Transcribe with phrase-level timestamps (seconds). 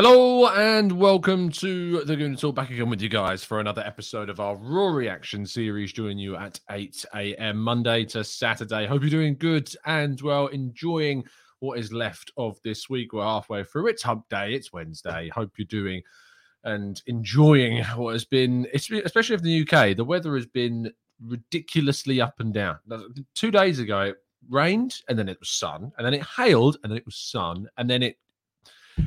[0.00, 2.54] Hello and welcome to the Gooner Talk.
[2.54, 5.92] Back again with you guys for another episode of our Raw Reaction series.
[5.92, 7.58] Joining you at 8 a.m.
[7.58, 8.86] Monday to Saturday.
[8.86, 11.24] Hope you're doing good and well, enjoying
[11.58, 13.12] what is left of this week.
[13.12, 13.88] We're halfway through.
[13.88, 14.54] It's Hump Day.
[14.54, 15.30] It's Wednesday.
[15.34, 16.02] Hope you're doing
[16.62, 19.96] and enjoying what has been, especially in the UK.
[19.96, 22.78] The weather has been ridiculously up and down.
[23.34, 24.16] Two days ago, it
[24.48, 27.68] rained and then it was sun, and then it hailed and then it was sun,
[27.78, 28.16] and then it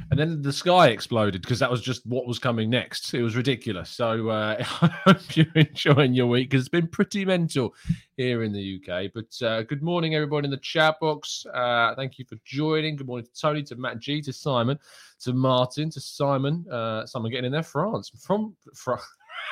[0.09, 3.13] and then the sky exploded because that was just what was coming next.
[3.13, 3.89] It was ridiculous.
[3.89, 7.73] So uh, I hope you're enjoying your week because it's been pretty mental
[8.17, 9.11] here in the UK.
[9.13, 11.45] But uh, good morning, everybody in the chat box.
[11.53, 12.95] Uh, thank you for joining.
[12.95, 14.77] Good morning to Tony, to Matt G, to Simon,
[15.21, 16.65] to Martin, to Simon.
[16.69, 18.99] Uh, someone getting in there, France from from.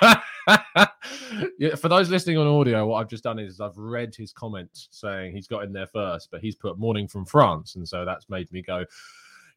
[1.57, 4.69] yeah, for those listening on audio, what I've just done is I've read his comment
[4.91, 8.29] saying he's got in there first, but he's put morning from France, and so that's
[8.29, 8.85] made me go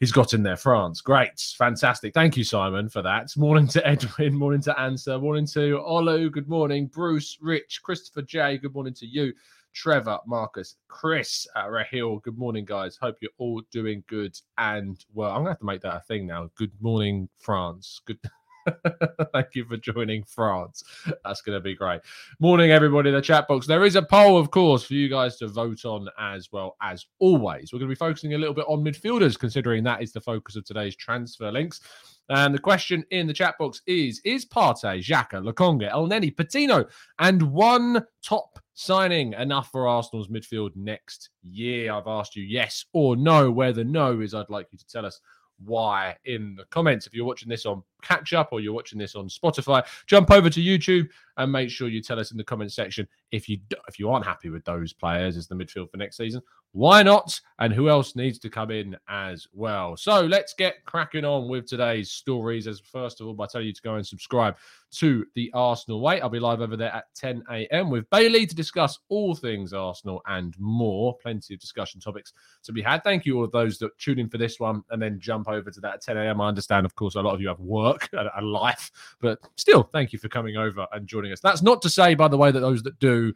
[0.03, 1.01] he's got in there France.
[1.01, 2.13] Great, fantastic.
[2.13, 3.31] Thank you, Simon, for that.
[3.37, 6.89] Morning to Edwin, morning to Answer, morning to Olu, good morning.
[6.89, 9.33] Bruce, Rich, Christopher J, good morning to you.
[9.73, 12.99] Trevor, Marcus, Chris, uh, Rahil, good morning, guys.
[13.01, 15.31] Hope you're all doing good and well.
[15.31, 16.51] I'm gonna have to make that a thing now.
[16.57, 18.01] Good morning, France.
[18.05, 18.19] Good.
[19.33, 20.83] Thank you for joining France.
[21.25, 22.01] That's going to be great.
[22.39, 23.67] Morning, everybody in the chat box.
[23.67, 27.07] There is a poll, of course, for you guys to vote on as well as
[27.19, 27.73] always.
[27.73, 30.57] We're going to be focusing a little bit on midfielders, considering that is the focus
[30.57, 31.81] of today's transfer links.
[32.29, 36.87] And the question in the chat box is Is Partey, Xhaka, Lokonga, Elneny, Patino,
[37.19, 41.93] and one top signing enough for Arsenal's midfield next year?
[41.93, 43.51] I've asked you yes or no.
[43.51, 45.21] Where the no is, I'd like you to tell us
[45.65, 47.07] why in the comments.
[47.07, 50.51] If you're watching this on catch up or you're watching this on Spotify, jump over
[50.51, 51.09] to YouTube
[51.39, 53.59] and make sure you tell us in the comment section if you
[53.89, 56.43] if you aren't happy with those players as the midfield for next season.
[56.75, 57.39] Why not?
[57.59, 59.95] And who else needs to come in as well?
[59.95, 62.67] So let's get cracking on with today's stories.
[62.67, 64.57] As first of all, by telling you to go and subscribe
[64.93, 66.23] to the Arsenal Way.
[66.23, 67.91] I'll be live over there at 10 a.m.
[67.91, 71.17] with Bailey to discuss all things Arsenal and more.
[71.19, 73.05] Plenty of discussion topics to be had.
[73.05, 75.71] Thank you all of those that tune in for this one and then jump over
[75.71, 76.41] to that at 10 a.m.
[76.41, 79.83] I understand, of course, a lot of you have work and a life, but still,
[79.83, 81.41] thank you for coming over and joining us.
[81.41, 83.33] That's not to say, by the way, that those that do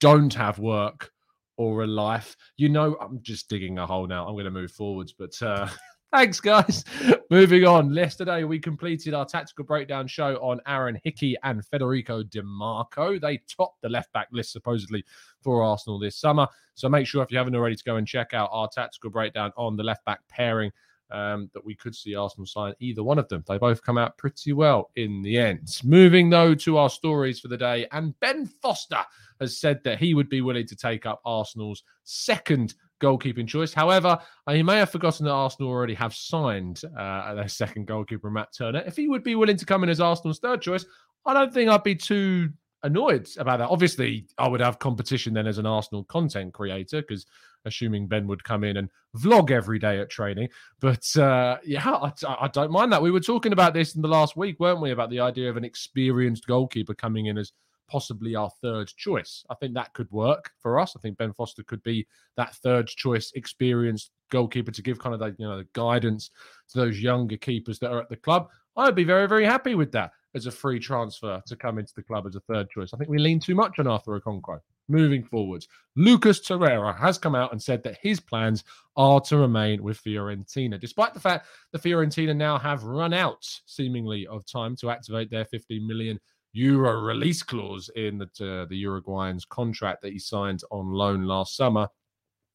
[0.00, 1.12] don't have work
[1.56, 2.36] or a life.
[2.56, 4.26] You know, I'm just digging a hole now.
[4.26, 5.68] I'm going to move forwards, but uh,
[6.12, 6.84] thanks, guys.
[7.30, 7.92] Moving on.
[7.92, 13.18] Yesterday, we completed our tactical breakdown show on Aaron Hickey and Federico Di Marco.
[13.18, 15.04] They topped the left back list supposedly
[15.40, 16.46] for Arsenal this summer.
[16.74, 19.52] So make sure if you haven't already to go and check out our tactical breakdown
[19.56, 20.72] on the left back pairing.
[21.12, 23.44] Um, that we could see Arsenal sign either one of them.
[23.46, 25.68] They both come out pretty well in the end.
[25.84, 29.04] Moving though to our stories for the day, and Ben Foster
[29.38, 33.74] has said that he would be willing to take up Arsenal's second goalkeeping choice.
[33.74, 34.18] However,
[34.48, 38.82] he may have forgotten that Arsenal already have signed uh, their second goalkeeper, Matt Turner.
[38.86, 40.86] If he would be willing to come in as Arsenal's third choice,
[41.26, 42.50] I don't think I'd be too
[42.82, 43.68] annoyed about that.
[43.68, 47.26] Obviously, I would have competition then as an Arsenal content creator because
[47.64, 50.48] assuming Ben would come in and vlog every day at training.
[50.80, 53.02] But uh, yeah, I, I, don't mind that.
[53.02, 54.90] We were talking about this in the last week, weren't we?
[54.90, 57.52] About the idea of an experienced goalkeeper coming in as
[57.88, 59.44] possibly our third choice.
[59.50, 60.96] I think that could work for us.
[60.96, 62.06] I think Ben Foster could be
[62.36, 66.30] that third choice experienced goalkeeper to give kind of you know the guidance
[66.70, 68.48] to those younger keepers that are at the club.
[68.76, 72.02] I'd be very, very happy with that as a free transfer to come into the
[72.02, 72.92] club as a third choice.
[72.92, 74.60] I think we lean too much on Arthur Okonkwo.
[74.88, 78.64] Moving forwards, Lucas Torreira has come out and said that his plans
[78.96, 84.26] are to remain with Fiorentina, despite the fact that Fiorentina now have run out, seemingly,
[84.26, 86.18] of time to activate their 15 million
[86.52, 91.56] euro release clause in the, uh, the Uruguayan's contract that he signed on loan last
[91.56, 91.88] summer.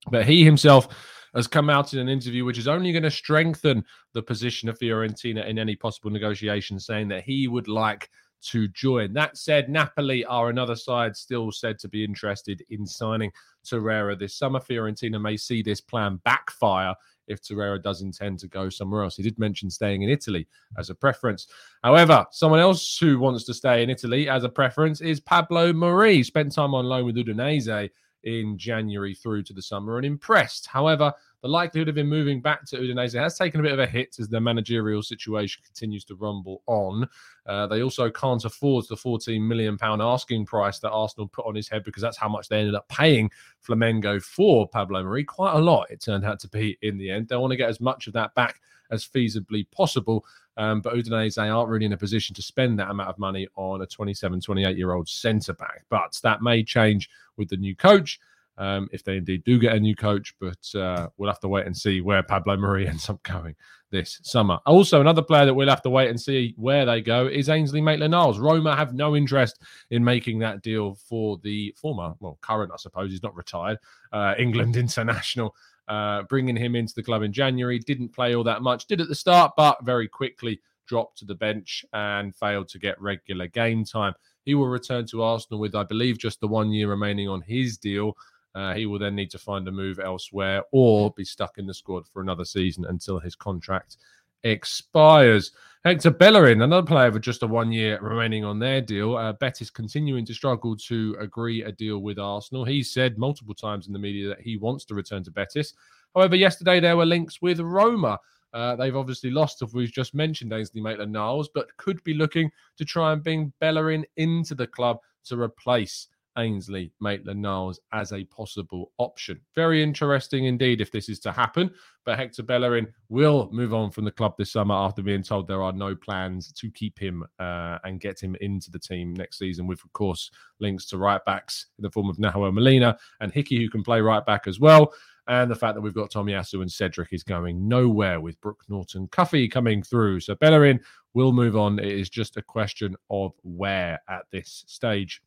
[0.09, 0.87] But he himself
[1.35, 3.83] has come out in an interview which is only going to strengthen
[4.13, 8.09] the position of Fiorentina in any possible negotiation, saying that he would like
[8.39, 9.13] to join.
[9.13, 13.31] That said, Napoli are another side still said to be interested in signing
[13.65, 14.59] Torreira this summer.
[14.59, 16.95] Fiorentina may see this plan backfire
[17.27, 19.17] if Torreira does intend to go somewhere else.
[19.17, 20.47] He did mention staying in Italy
[20.77, 21.47] as a preference.
[21.83, 26.23] However, someone else who wants to stay in Italy as a preference is Pablo Mari.
[26.23, 27.89] Spent time on loan with Udinese
[28.23, 30.67] in January through to the summer and impressed.
[30.67, 33.85] However, the likelihood of him moving back to Udinese has taken a bit of a
[33.85, 37.07] hit as the managerial situation continues to rumble on.
[37.45, 41.55] Uh, they also can't afford the 14 million pound asking price that Arsenal put on
[41.55, 43.29] his head because that's how much they ended up paying
[43.65, 45.23] Flamengo for Pablo Mari.
[45.23, 47.27] Quite a lot, it turned out to be in the end.
[47.27, 50.25] They want to get as much of that back as feasibly possible.
[50.57, 53.81] Um, but Udinese aren't really in a position to spend that amount of money on
[53.81, 55.85] a 27, 28 year old centre back.
[55.89, 58.19] But that may change with the new coach
[58.57, 60.33] um, if they indeed do get a new coach.
[60.39, 63.55] But uh, we'll have to wait and see where Pablo Mari ends up going
[63.91, 64.59] this summer.
[64.65, 67.81] Also, another player that we'll have to wait and see where they go is Ainsley
[67.81, 68.39] Maitland-Niles.
[68.39, 69.61] Roma have no interest
[69.91, 73.77] in making that deal for the former, well, current, I suppose, he's not retired,
[74.11, 75.55] uh, England international.
[75.87, 79.07] Uh, bringing him into the club in January, didn't play all that much, did at
[79.07, 83.85] the start, but very quickly dropped to the bench and failed to get regular game
[83.85, 84.13] time.
[84.43, 87.77] He will return to Arsenal with, I believe, just the one year remaining on his
[87.77, 88.17] deal.
[88.57, 91.73] Uh, he will then need to find a move elsewhere or be stuck in the
[91.75, 93.97] squad for another season until his contract
[94.43, 95.51] expires.
[95.85, 99.15] Hector Bellerin, another player with just a one year remaining on their deal.
[99.15, 102.65] Uh, Betis continuing to struggle to agree a deal with Arsenal.
[102.65, 105.75] He said multiple times in the media that he wants to return to Betis.
[106.15, 108.19] However, yesterday there were links with Roma.
[108.53, 112.49] Uh, they've obviously lost, as we've just mentioned, Ainsley Maitland Niles, but could be looking
[112.77, 116.07] to try and bring Bellerin into the club to replace
[116.37, 119.39] Ainsley Maitland Niles as a possible option.
[119.55, 121.71] Very interesting indeed if this is to happen.
[122.05, 125.63] But Hector Bellerin will move on from the club this summer after being told there
[125.63, 129.67] are no plans to keep him uh, and get him into the team next season,
[129.67, 133.57] with, of course, links to right backs in the form of Nahuel Molina and Hickey,
[133.57, 134.93] who can play right back as well.
[135.27, 139.09] And the fact that we've got Tomiyasu and Cedric is going nowhere with Brooke Norton
[139.09, 140.21] Cuffy coming through.
[140.21, 140.79] So Bellerin
[141.13, 141.79] will move on.
[141.79, 145.21] It is just a question of where at this stage.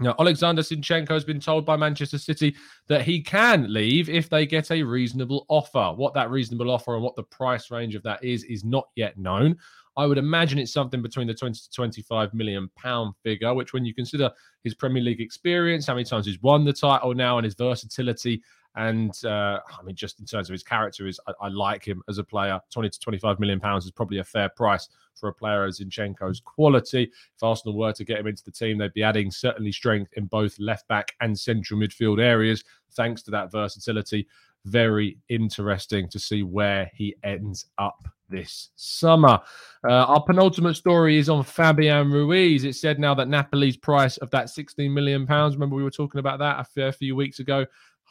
[0.00, 2.54] Now, Alexander Zinchenko has been told by Manchester City
[2.86, 5.92] that he can leave if they get a reasonable offer.
[5.96, 9.18] What that reasonable offer and what the price range of that is, is not yet
[9.18, 9.56] known.
[9.96, 13.84] I would imagine it's something between the 20 to 25 million pound figure, which, when
[13.84, 14.30] you consider
[14.62, 18.40] his Premier League experience, how many times he's won the title now, and his versatility,
[18.78, 22.00] and uh, I mean, just in terms of his character, is I, I, like him
[22.08, 22.60] as a player.
[22.70, 26.40] 20 to 25 million pounds is probably a fair price for a player of Zinchenko's
[26.40, 27.10] quality.
[27.34, 30.26] If Arsenal were to get him into the team, they'd be adding certainly strength in
[30.26, 34.28] both left back and central midfield areas, thanks to that versatility.
[34.64, 39.40] Very interesting to see where he ends up this summer.
[39.88, 42.64] Uh, our penultimate story is on Fabian Ruiz.
[42.64, 45.56] It said now that Napoli's price of that 16 million pounds.
[45.56, 47.66] Remember, we were talking about that a fair few weeks ago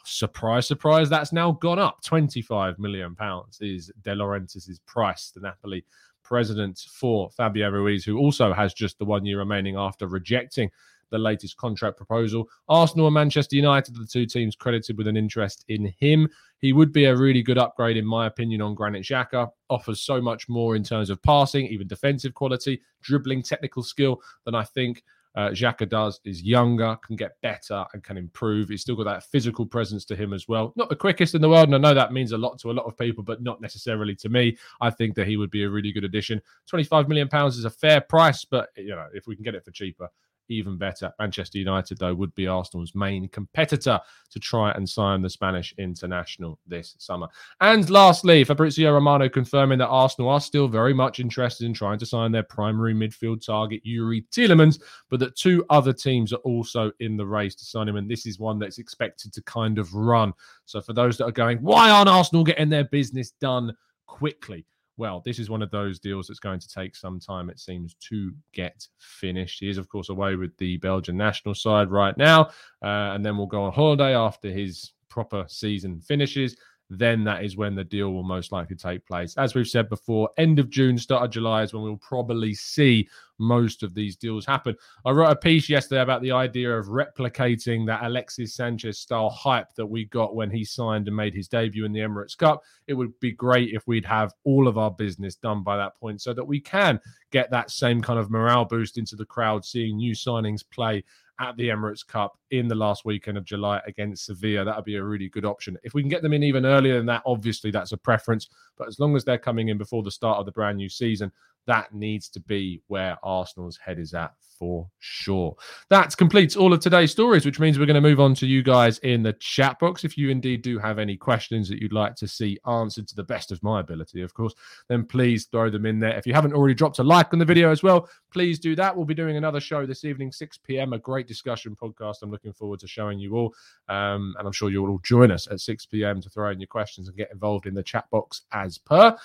[0.08, 2.02] surprise, surprise, that's now gone up.
[2.02, 5.84] 25 million pounds is De Laurentiis' price, the Napoli
[6.22, 10.70] president for Fabian Ruiz, who also has just the one year remaining after rejecting
[11.10, 12.48] the latest contract proposal.
[12.68, 16.28] Arsenal and Manchester United are the two teams credited with an interest in him.
[16.58, 19.48] He would be a really good upgrade, in my opinion, on Granit Xhaka.
[19.70, 24.54] Offers so much more in terms of passing, even defensive quality, dribbling, technical skill than
[24.54, 25.02] I think
[25.34, 28.68] uh, Xhaka does is younger, can get better, and can improve.
[28.68, 30.72] He's still got that physical presence to him as well.
[30.76, 32.72] Not the quickest in the world, and I know that means a lot to a
[32.72, 34.56] lot of people, but not necessarily to me.
[34.80, 36.40] I think that he would be a really good addition.
[36.66, 39.64] Twenty-five million pounds is a fair price, but you know if we can get it
[39.64, 40.08] for cheaper,
[40.48, 41.12] even better.
[41.18, 44.00] Manchester United, though, would be Arsenal's main competitor
[44.30, 47.28] to try and sign the Spanish international this summer.
[47.60, 52.06] And lastly, Fabrizio Romano confirming that Arsenal are still very much interested in trying to
[52.06, 57.16] sign their primary midfield target, Youri Tielemans, but that two other teams are also in
[57.16, 57.96] the race to sign him.
[57.96, 60.32] And this is one that's expected to kind of run.
[60.66, 63.76] So for those that are going, why aren't Arsenal getting their business done
[64.06, 64.64] quickly?
[64.98, 67.94] Well, this is one of those deals that's going to take some time, it seems,
[67.94, 69.60] to get finished.
[69.60, 72.46] He is, of course, away with the Belgian national side right now,
[72.82, 76.56] uh, and then we'll go on holiday after his proper season finishes.
[76.90, 79.36] Then that is when the deal will most likely take place.
[79.36, 83.08] As we've said before, end of June, start of July is when we'll probably see
[83.38, 84.74] most of these deals happen.
[85.04, 89.74] I wrote a piece yesterday about the idea of replicating that Alexis Sanchez style hype
[89.74, 92.62] that we got when he signed and made his debut in the Emirates Cup.
[92.86, 96.20] It would be great if we'd have all of our business done by that point
[96.20, 99.96] so that we can get that same kind of morale boost into the crowd, seeing
[99.96, 101.04] new signings play
[101.40, 104.64] at the Emirates Cup in the last weekend of July against Sevilla.
[104.64, 105.76] That would be a really good option.
[105.82, 108.48] If we can get them in even earlier than that, obviously that's a preference.
[108.76, 111.32] But as long as they're coming in before the start of the brand new season,
[111.66, 115.54] that needs to be where Arsenal's head is at for sure.
[115.88, 118.62] That completes all of today's stories, which means we're going to move on to you
[118.62, 120.02] guys in the chat box.
[120.02, 123.22] If you indeed do have any questions that you'd like to see answered to the
[123.22, 124.54] best of my ability, of course,
[124.88, 126.16] then please throw them in there.
[126.16, 128.96] If you haven't already dropped a like on the video as well, please do that.
[128.96, 132.16] We'll be doing another show this evening, 6 p.m., a great discussion podcast.
[132.22, 133.54] I'm looking forward to showing you all.
[133.88, 136.20] Um, and I'm sure you'll all join us at 6 p.m.
[136.20, 139.16] to throw in your questions and get involved in the chat box as per.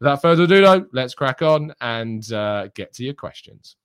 [0.00, 3.76] Without further ado, though, let's crack on and uh, get to your questions.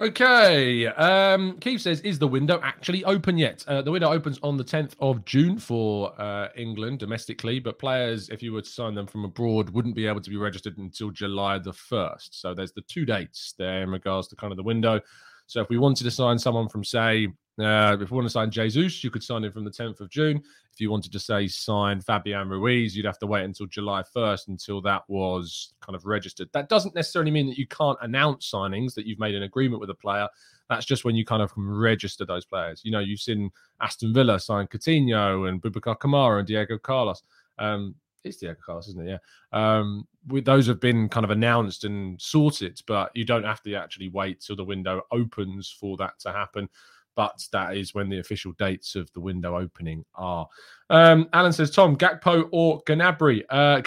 [0.00, 0.88] Okay.
[0.88, 3.64] Um, Keith says, is the window actually open yet?
[3.68, 8.28] Uh, the window opens on the 10th of June for uh, England domestically, but players,
[8.28, 11.10] if you were to sign them from abroad, wouldn't be able to be registered until
[11.10, 12.28] July the 1st.
[12.32, 15.00] So there's the two dates there in regards to kind of the window.
[15.46, 18.50] So if we wanted to sign someone from, say, uh, if you want to sign
[18.50, 20.42] Jesus, you could sign him from the 10th of June.
[20.72, 24.48] If you wanted to say sign Fabian Ruiz, you'd have to wait until July 1st
[24.48, 26.48] until that was kind of registered.
[26.52, 29.90] That doesn't necessarily mean that you can't announce signings that you've made an agreement with
[29.90, 30.28] a player.
[30.68, 32.80] That's just when you kind of register those players.
[32.84, 37.22] You know, you've seen Aston Villa sign Coutinho and Boubacar Kamara and Diego Carlos.
[37.58, 37.94] Um,
[38.24, 39.20] it's Diego Carlos, isn't it?
[39.52, 39.78] Yeah.
[39.78, 43.74] Um, with, those have been kind of announced and sorted, but you don't have to
[43.74, 46.68] actually wait till the window opens for that to happen
[47.16, 50.48] but that is when the official dates of the window opening are.
[50.90, 53.42] Um, Alan says, Tom, Gakpo or Gnabry?
[53.48, 53.80] Uh,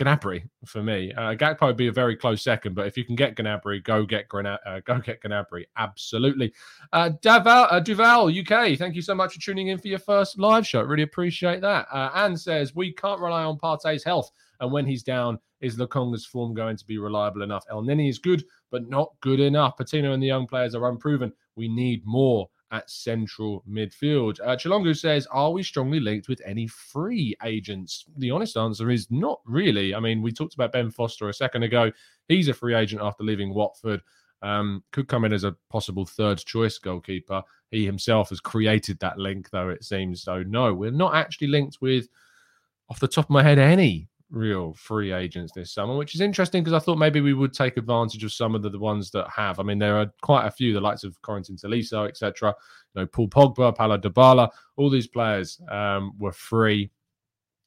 [0.66, 1.14] for me.
[1.14, 4.06] Uh, Gakpo would be a very close second, but if you can get Gnabry, go
[4.06, 5.66] get Grana- uh, go get Gnabry.
[5.78, 6.54] Absolutely.
[6.94, 10.40] Uh, Daval, uh, Duval, UK, thank you so much for tuning in for your first
[10.40, 10.82] live show.
[10.82, 11.88] Really appreciate that.
[11.92, 14.32] Uh, Anne says, we can't rely on Partey's health.
[14.60, 17.66] And when he's down, is Lokonga's form going to be reliable enough?
[17.72, 19.78] Elneny is good, but not good enough.
[19.78, 21.32] Patino and the young players are unproven.
[21.56, 24.40] We need more at central midfield.
[24.42, 28.06] Uh, Chalongu says, Are we strongly linked with any free agents?
[28.18, 29.96] The honest answer is not really.
[29.96, 31.92] I mean, we talked about Ben Foster a second ago.
[32.28, 34.02] He's a free agent after leaving Watford.
[34.42, 37.42] Um, could come in as a possible third choice goalkeeper.
[37.72, 40.22] He himself has created that link, though, it seems.
[40.22, 42.08] So, no, we're not actually linked with,
[42.90, 46.64] off the top of my head, any real free agents this summer, which is interesting
[46.64, 49.30] because I thought maybe we would take advantage of some of the, the ones that
[49.30, 49.60] have.
[49.60, 52.54] I mean, there are quite a few, the likes of Corentin Tolisso, etc.
[52.94, 56.90] You know, Paul Pogba, Paulo Dybala, all these players um, were free.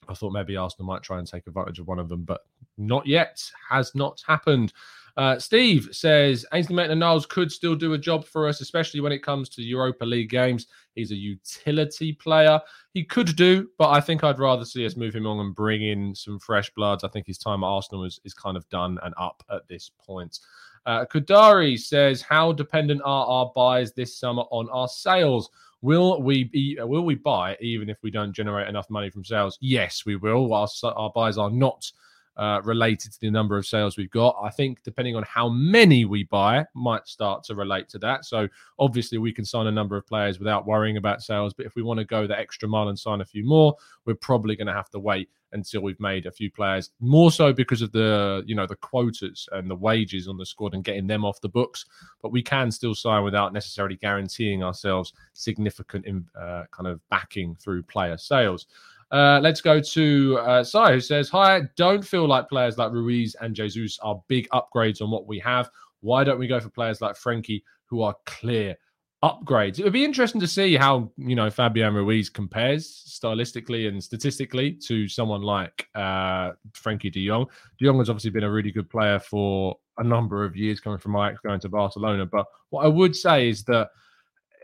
[0.08, 2.40] I thought maybe Arsenal might try and take advantage of one of them, but
[2.76, 3.42] not yet.
[3.68, 4.72] Has not happened.
[5.16, 9.22] Uh, Steve says Ainsley Maitland-Niles could still do a job for us, especially when it
[9.22, 10.66] comes to Europa League games.
[10.94, 12.60] He's a utility player.
[12.94, 15.82] He could do, but I think I'd rather see us move him on and bring
[15.82, 17.04] in some fresh bloods.
[17.04, 19.90] I think his time at Arsenal is, is kind of done and up at this
[20.00, 20.38] point.
[20.86, 25.50] Uh, Kudari says, "How dependent are our buys this summer on our sales?
[25.82, 26.78] Will we be?
[26.80, 29.58] Will we buy even if we don't generate enough money from sales?
[29.60, 30.52] Yes, we will.
[30.52, 31.90] Our, our buys are not."
[32.37, 34.37] Uh, related to the number of sales we've got.
[34.42, 38.25] I think depending on how many we buy, might start to relate to that.
[38.25, 41.52] So obviously we can sign a number of players without worrying about sales.
[41.52, 44.14] But if we want to go the extra mile and sign a few more, we're
[44.14, 47.82] probably going to have to wait until we've made a few players more so because
[47.82, 51.25] of the you know the quotas and the wages on the squad and getting them
[51.25, 51.87] off the books
[52.22, 56.06] but we can still sign without necessarily guaranteeing ourselves significant
[56.40, 58.66] uh, kind of backing through player sales
[59.10, 63.34] uh, let's go to uh, Sai, who says, Hi, don't feel like players like Ruiz
[63.40, 65.68] and Jesus are big upgrades on what we have.
[66.00, 68.76] Why don't we go for players like Frankie, who are clear
[69.22, 69.78] upgrades?
[69.78, 74.72] It would be interesting to see how, you know, Fabian Ruiz compares stylistically and statistically
[74.86, 77.46] to someone like uh, Frenkie de Jong.
[77.78, 80.98] De Jong has obviously been a really good player for a number of years coming
[80.98, 82.24] from Ajax going to Barcelona.
[82.26, 83.90] But what I would say is that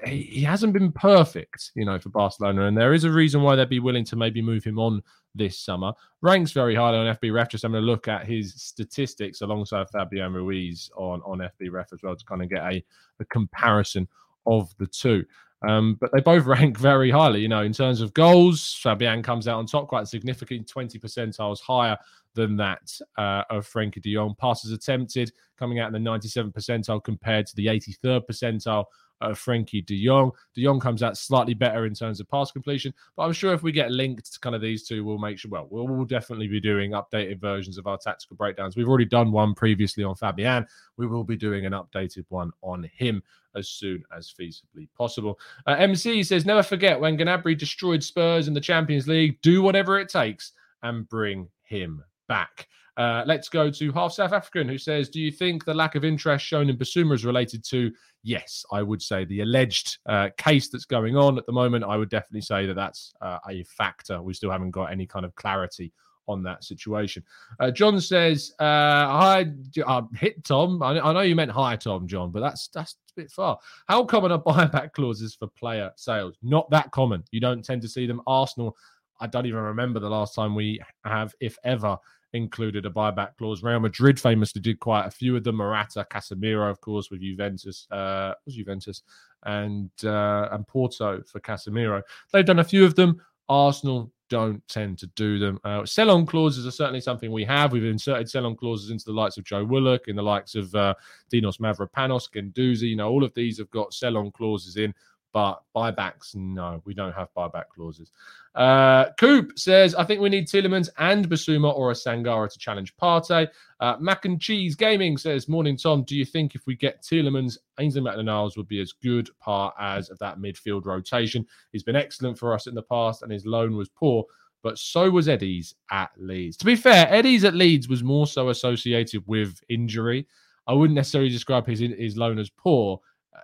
[0.05, 3.69] he, hasn't been perfect, you know, for Barcelona, and there is a reason why they'd
[3.69, 5.03] be willing to maybe move him on
[5.35, 5.93] this summer.
[6.21, 7.49] Ranks very highly on FB Ref.
[7.49, 12.03] Just having a look at his statistics alongside Fabian Ruiz on on FB Ref as
[12.03, 12.85] well to kind of get a,
[13.21, 14.07] a comparison
[14.47, 15.25] of the two.
[15.67, 17.41] Um, but they both rank very highly.
[17.41, 21.61] You know, in terms of goals, Fabian comes out on top quite significant, 20 percentiles
[21.61, 21.97] higher
[22.35, 24.35] than that uh, of Frenkie de Jong.
[24.39, 28.85] Passes attempted coming out in the 97th percentile compared to the 83rd percentile
[29.21, 30.31] uh, Frenkie de Jong.
[30.55, 33.63] De Jong comes out slightly better in terms of pass completion, but I'm sure if
[33.63, 36.49] we get linked to kind of these two, we'll make sure, well, we'll, we'll definitely
[36.49, 38.77] be doing updated versions of our tactical breakdowns.
[38.77, 40.67] We've already done one previously on Fabian.
[40.97, 43.23] We will be doing an updated one on him
[43.55, 45.39] as soon as feasibly possible.
[45.67, 49.99] Uh, MC says, never forget when Gnabry destroyed Spurs in the Champions League, do whatever
[49.99, 52.69] it takes and bring him back.
[52.97, 56.05] Uh, let's go to half South African who says, Do you think the lack of
[56.05, 57.93] interest shown in Bissouma is related to?
[58.23, 61.85] Yes, I would say the alleged uh, case that's going on at the moment.
[61.85, 64.23] I would definitely say that that's uh, a factor.
[64.23, 65.93] We still haven't got any kind of clarity
[66.29, 67.23] on that situation.
[67.61, 69.47] Uh, John says, uh, "Hi,
[69.87, 70.83] uh, hit Tom.
[70.83, 73.59] I, I, know you meant hi, Tom, John, but that's that's a bit far.
[73.87, 76.37] How common are buyback clauses for player sales?
[76.43, 77.25] Not that common.
[77.31, 78.23] You don't tend to see them.
[78.27, 78.77] Arsenal.
[79.19, 81.97] I don't even remember the last time we have, if ever,
[82.33, 83.63] included a buyback clause.
[83.63, 85.57] Real Madrid famously did quite a few of them.
[85.57, 89.03] Morata, Casemiro, of course, with Juventus, uh, was Juventus,
[89.45, 92.03] and uh, and Porto for Casemiro.
[92.33, 93.21] They've done a few of them.
[93.49, 95.59] Arsenal don't tend to do them.
[95.65, 97.73] Uh, sell-on clauses are certainly something we have.
[97.73, 100.95] We've inserted sell-on clauses into the likes of Joe Willock, in the likes of uh,
[101.33, 102.89] Dinos Mavropanos, Guendouzi.
[102.89, 104.93] You know, all of these have got sell-on clauses in
[105.33, 108.11] but buybacks, no, we don't have buyback clauses.
[108.55, 112.97] Uh, Coop says, I think we need Tielemans and Bissouma or a Sangaré to challenge
[112.97, 113.47] Partey.
[113.81, 116.05] Uh, Mac and Cheese Gaming says, Morning, Tom.
[116.05, 120.09] Do you think if we get Tielemans, Ainsley Maitland-Niles would be as good part as
[120.09, 121.47] of that midfield rotation?
[121.71, 124.25] He's been excellent for us in the past and his loan was poor,
[124.63, 126.57] but so was Eddie's at Leeds.
[126.57, 130.27] To be fair, Eddie's at Leeds was more so associated with injury.
[130.67, 133.01] I wouldn't necessarily describe his, his loan as poor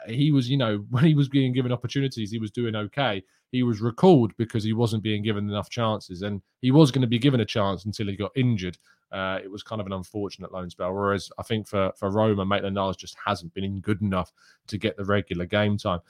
[0.06, 3.22] he was, you know, when he was being given opportunities, he was doing okay.
[3.50, 7.08] He was recalled because he wasn't being given enough chances, and he was going to
[7.08, 8.78] be given a chance until he got injured.
[9.10, 10.92] Uh, it was kind of an unfortunate loan spell.
[10.92, 14.32] Whereas I think for for Roma, Maitland Niles just hasn't been in good enough
[14.68, 16.00] to get the regular game time.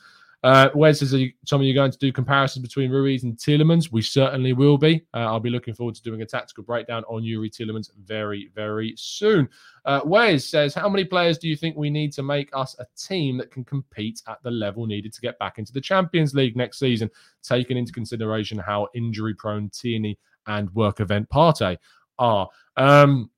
[0.42, 1.14] Uh, Wes says,
[1.46, 3.92] Tommy, you're going to do comparisons between Ruiz and Tielemans?
[3.92, 5.02] We certainly will be.
[5.14, 8.94] Uh, I'll be looking forward to doing a tactical breakdown on Youri Tielemans very, very
[8.96, 9.49] soon.
[9.85, 12.87] Uh, Wes says, how many players do you think we need to make us a
[12.96, 16.57] team that can compete at the level needed to get back into the Champions League
[16.57, 17.09] next season,
[17.42, 21.76] taking into consideration how injury prone Tierney and work event Partey
[22.18, 22.48] are?
[22.76, 23.31] Um,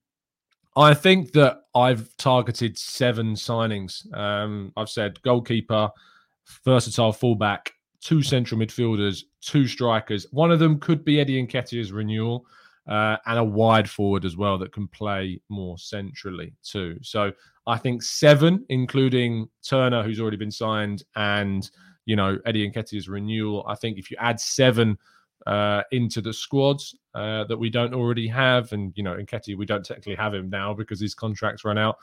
[0.76, 4.12] I think that I've targeted seven signings.
[4.16, 5.90] Um, I've said goalkeeper,
[6.64, 10.26] versatile fullback, two central midfielders, two strikers.
[10.30, 12.46] One of them could be Eddie Nketiah's renewal,
[12.86, 16.98] uh, and a wide forward as well that can play more centrally too.
[17.02, 17.32] So
[17.66, 21.68] I think seven, including Turner, who's already been signed, and
[22.04, 23.64] you know Eddie Nketiah's renewal.
[23.66, 24.98] I think if you add seven
[25.46, 29.66] uh, into the squads uh, that we don't already have, and you know Nketiah, we
[29.66, 31.96] don't technically have him now because his contracts run out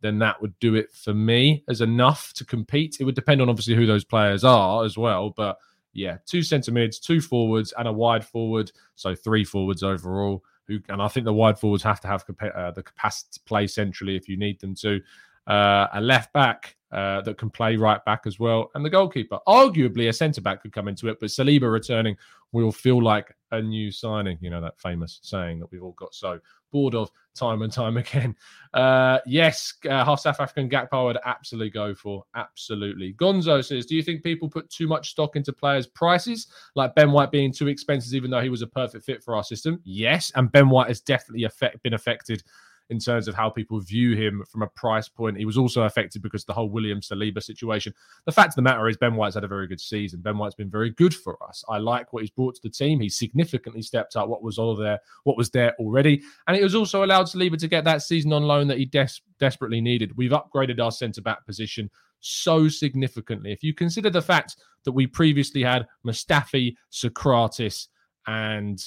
[0.00, 2.98] then that would do it for me as enough to compete.
[3.00, 5.58] It would depend on obviously who those players are as well, but
[5.92, 10.44] yeah, two centre mids, two forwards, and a wide forward, so three forwards overall.
[10.66, 13.66] Who and I think the wide forwards have to have uh, the capacity to play
[13.66, 15.00] centrally if you need them to.
[15.46, 19.38] Uh, a left back uh, that can play right back as well, and the goalkeeper.
[19.48, 22.16] Arguably, a centre back could come into it, but Saliba returning
[22.52, 24.38] will feel like a new signing.
[24.40, 26.38] You know that famous saying that we've all got so
[26.70, 28.34] bored of time and time again.
[28.74, 32.24] Uh, yes, uh, half South African Gakpo would absolutely go for.
[32.34, 33.14] Absolutely.
[33.14, 37.12] Gonzo says, Do you think people put too much stock into players' prices, like Ben
[37.12, 39.80] White being too expensive, even though he was a perfect fit for our system?
[39.84, 40.32] Yes.
[40.34, 41.48] And Ben White has definitely
[41.82, 42.42] been affected
[42.90, 45.36] in terms of how people view him from a price point.
[45.36, 47.92] He was also affected because the whole William Saliba situation.
[48.24, 50.20] The fact of the matter is, Ben White's had a very good season.
[50.20, 51.64] Ben White's been very good for us.
[51.68, 53.00] I like what he's brought to the team.
[53.00, 56.74] He's significantly stepped up what was all there, what was there already, and it was
[56.74, 60.16] also allowed Saliba to get that season on loan that he des- desperately needed.
[60.16, 63.52] We've upgraded our centre back position so significantly.
[63.52, 67.88] If you consider the fact that we previously had Mustafi, Sokratis,
[68.26, 68.82] and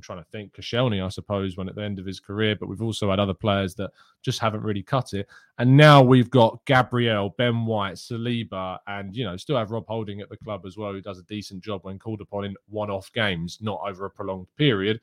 [0.00, 2.70] I'm trying to think Koscielny, I suppose, when at the end of his career, but
[2.70, 3.90] we've also had other players that
[4.22, 5.28] just haven't really cut it.
[5.58, 10.22] And now we've got Gabriel, Ben White, Saliba, and you know, still have Rob Holding
[10.22, 13.12] at the club as well, who does a decent job when called upon in one-off
[13.12, 15.00] games, not over a prolonged period.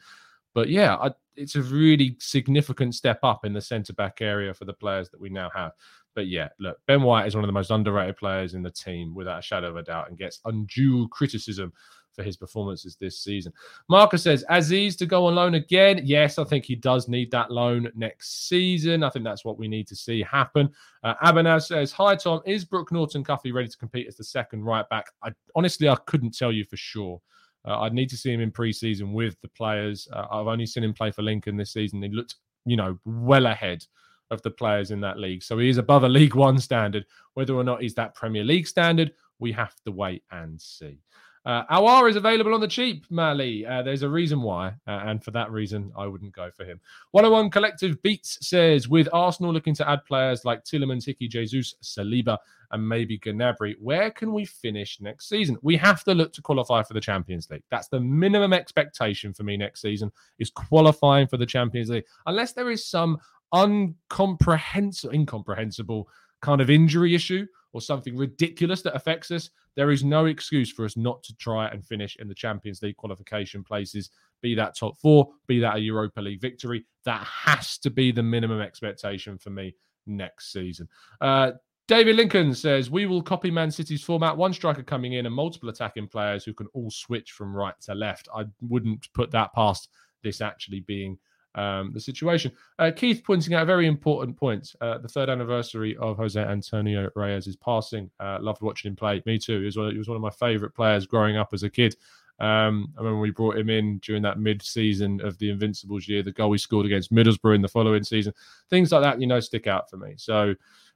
[0.56, 4.66] But yeah, I, it's a really significant step up in the centre back area for
[4.66, 5.74] the players that we now have.
[6.16, 9.14] But yeah, look, Ben White is one of the most underrated players in the team
[9.14, 11.72] without a shadow of a doubt and gets undue criticism
[12.18, 13.54] for his performances this season.
[13.88, 16.02] Marcus says, Aziz to go on loan again.
[16.04, 19.04] Yes, I think he does need that loan next season.
[19.04, 20.70] I think that's what we need to see happen.
[21.04, 22.42] Uh, Abanaz says, Hi, Tom.
[22.46, 25.06] Is Brooke Norton Cuffy ready to compete as the second right back?
[25.24, 27.22] I, honestly, I couldn't tell you for sure.
[27.66, 30.08] Uh, I'd need to see him in preseason with the players.
[30.12, 32.02] Uh, I've only seen him play for Lincoln this season.
[32.02, 33.86] He looked, you know, well ahead
[34.32, 35.44] of the players in that league.
[35.44, 37.06] So he is above a League One standard.
[37.36, 41.00] Whether or not he's that Premier League standard we have to wait and see.
[41.48, 43.66] Uh, Aouar is available on the cheap, Mali.
[43.66, 46.82] Uh, there's a reason why, uh, and for that reason, I wouldn't go for him.
[47.12, 52.38] 101 Collective Beats says, with Arsenal looking to add players like Tielemans, Hickey, Jesus, Saliba,
[52.72, 55.58] and maybe Gnabry, where can we finish next season?
[55.62, 57.64] We have to look to qualify for the Champions League.
[57.72, 62.52] That's the minimum expectation for me next season is qualifying for the Champions League, unless
[62.52, 63.20] there is some
[63.54, 66.10] uncomprehensible, incomprehensible
[66.42, 70.86] kind of injury issue or something ridiculous that affects us, there is no excuse for
[70.86, 74.10] us not to try and finish in the Champions League qualification places,
[74.42, 76.86] be that top four, be that a Europa League victory.
[77.06, 79.76] That has to be the minimum expectation for me
[80.08, 80.88] next season.
[81.22, 81.52] Uh,
[81.88, 85.70] David Lincoln says, We will copy Man City's format, one striker coming in and multiple
[85.70, 88.28] attacking players who can all switch from right to left.
[88.36, 89.90] I wouldn't put that past
[90.24, 91.18] this actually being
[91.56, 92.52] um, the situation.
[92.80, 94.74] Uh, Keith pointing out a very important point.
[94.82, 98.10] Uh, the third anniversary of Jose Antonio Reyes' passing.
[98.20, 99.22] Uh, loved watching him play.
[99.26, 99.60] Me too.
[99.60, 101.96] He was one, he was one of my favourite players growing up as a kid.
[102.40, 106.22] Um, I remember we brought him in during that mid-season of the Invincibles year.
[106.22, 108.34] The goal he scored against Middlesbrough in the following season.
[108.70, 110.14] Things like that, you know, stick out for me.
[110.18, 110.54] So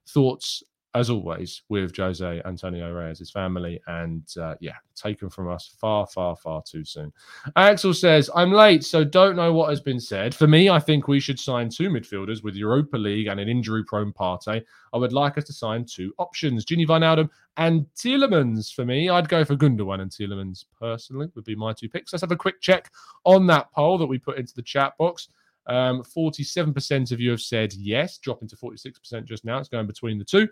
[0.07, 5.73] thoughts as always, with Jose Antonio Reyes, his family, and uh, yeah, taken from us
[5.79, 7.13] far, far, far too soon.
[7.55, 10.35] Axel says, I'm late, so don't know what has been said.
[10.35, 13.85] For me, I think we should sign two midfielders with Europa League and an injury
[13.85, 14.61] prone Partey.
[14.93, 18.73] I would like us to sign two options, Gini Wijnaldum and Tielemans.
[18.73, 22.11] For me, I'd go for Gundogan and Tielemans personally, would be my two picks.
[22.11, 22.91] Let's have a quick check
[23.23, 25.29] on that poll that we put into the chat box.
[25.67, 29.59] Um, 47% of you have said yes, dropping to 46% just now.
[29.59, 30.47] It's going between the two.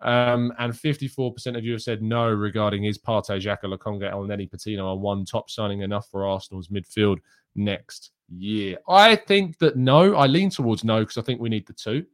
[0.00, 4.88] Um, and 54% of you have said no regarding his Partey, Xhaka, Lokonga, Elneny, Patino
[4.88, 7.18] are one top signing enough for Arsenal's midfield
[7.56, 8.78] next year.
[8.88, 10.14] I think that no.
[10.14, 12.06] I lean towards no because I think we need the two.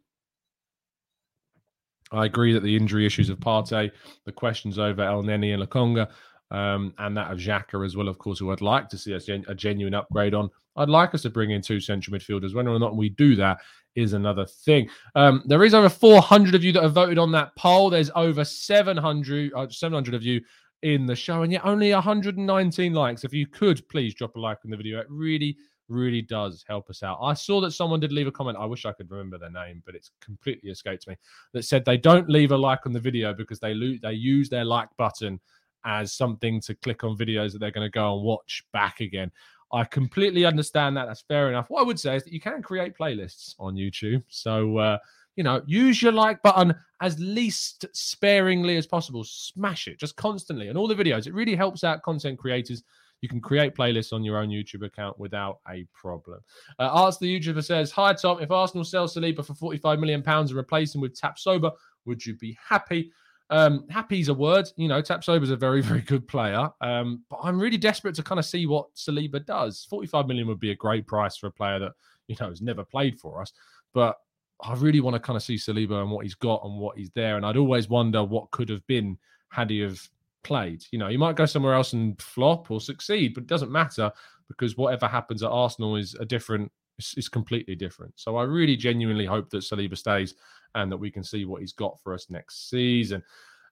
[2.11, 3.91] I agree that the injury issues of Partey,
[4.25, 6.11] the questions over Elneny and Lokonga,
[6.51, 9.21] um, and that of Xhaka as well, of course, who I'd like to see a,
[9.21, 10.49] gen- a genuine upgrade on.
[10.77, 12.55] I'd like us to bring in two central midfielders.
[12.55, 13.59] Whether or not we do that
[13.97, 14.89] is another thing.
[15.15, 17.91] Um, there is over 400 of you that have voted on that poll.
[17.91, 20.41] There's over 700, uh, 700 of you
[20.83, 23.25] in the show, and yet only 119 likes.
[23.25, 25.57] If you could please drop a like on the video, it really,
[25.89, 27.19] really does help us out.
[27.23, 28.59] I saw that someone did leave a comment.
[28.59, 31.17] I wish I could remember their name, but it's completely escaped me.
[31.53, 34.49] That said they don't leave a like on the video because they lo- they use
[34.49, 35.41] their like button
[35.85, 39.31] as something to click on videos that they're going to go and watch back again.
[39.75, 41.07] I completely understand that.
[41.07, 41.67] That's fair enough.
[41.69, 44.23] What I would say is that you can create playlists on YouTube.
[44.29, 44.99] So, uh,
[45.35, 49.25] you know, use your like button as least sparingly as possible.
[49.25, 51.27] Smash it just constantly on all the videos.
[51.27, 52.85] It really helps out content creators.
[53.21, 56.41] You can create playlists on your own YouTube account without a problem.
[56.79, 58.41] Uh, Arts the YouTuber says, Hi, Tom.
[58.41, 61.73] If Arsenal sells Saliba for £45 million and replace him with Tapsoba,
[62.05, 63.11] would you be happy?
[63.51, 64.69] Um, happy's a word.
[64.77, 66.69] You know, Tapsoba's a very, very good player.
[66.81, 69.87] Um, but I'm really desperate to kind of see what Saliba does.
[69.91, 71.93] 45 million would be a great price for a player that,
[72.29, 73.53] you know, has never played for us.
[73.93, 74.17] But
[74.61, 77.11] I really want to kind of see Saliba and what he's got and what he's
[77.11, 77.37] there.
[77.37, 79.19] And I'd always wonder what could have been
[79.51, 80.01] had he have
[80.43, 80.85] played.
[80.91, 84.11] You know, he might go somewhere else and flop or succeed, but it doesn't matter
[84.49, 88.13] because whatever happens at Arsenal is a different it's, completely different.
[88.17, 90.35] So I really genuinely hope that Saliba stays
[90.75, 93.23] and that we can see what he's got for us next season.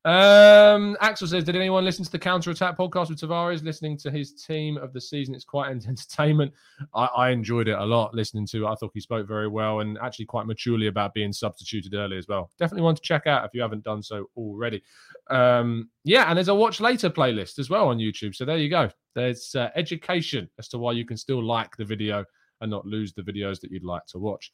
[0.04, 3.62] Um, Axel says, Did anyone listen to the Counter Attack podcast with Tavares?
[3.62, 6.52] Listening to his team of the season, it's quite entertainment.
[6.92, 8.68] I, I, enjoyed it a lot listening to it.
[8.68, 12.26] I thought he spoke very well and actually quite maturely about being substituted early as
[12.26, 12.50] well.
[12.58, 14.82] Definitely one to check out if you haven't done so already.
[15.30, 18.34] Um, yeah, and there's a watch later playlist as well on YouTube.
[18.34, 18.90] So there you go.
[19.14, 22.24] There's uh, education as to why you can still like the video
[22.62, 24.52] and not lose the videos that you'd like to watch.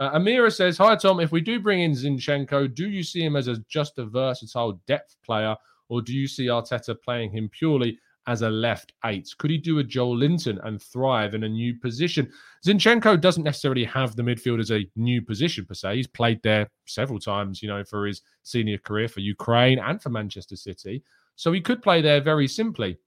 [0.00, 1.20] Uh, Amira says, Hi, Tom.
[1.20, 4.80] If we do bring in Zinchenko, do you see him as a, just a versatile
[4.86, 5.56] depth player,
[5.88, 9.28] or do you see Arteta playing him purely as a left eight?
[9.38, 12.30] Could he do a Joelinton and thrive in a new position?
[12.64, 15.96] Zinchenko doesn't necessarily have the midfield as a new position per se.
[15.96, 20.10] He's played there several times, you know, for his senior career for Ukraine and for
[20.10, 21.02] Manchester City.
[21.34, 22.98] So he could play there very simply.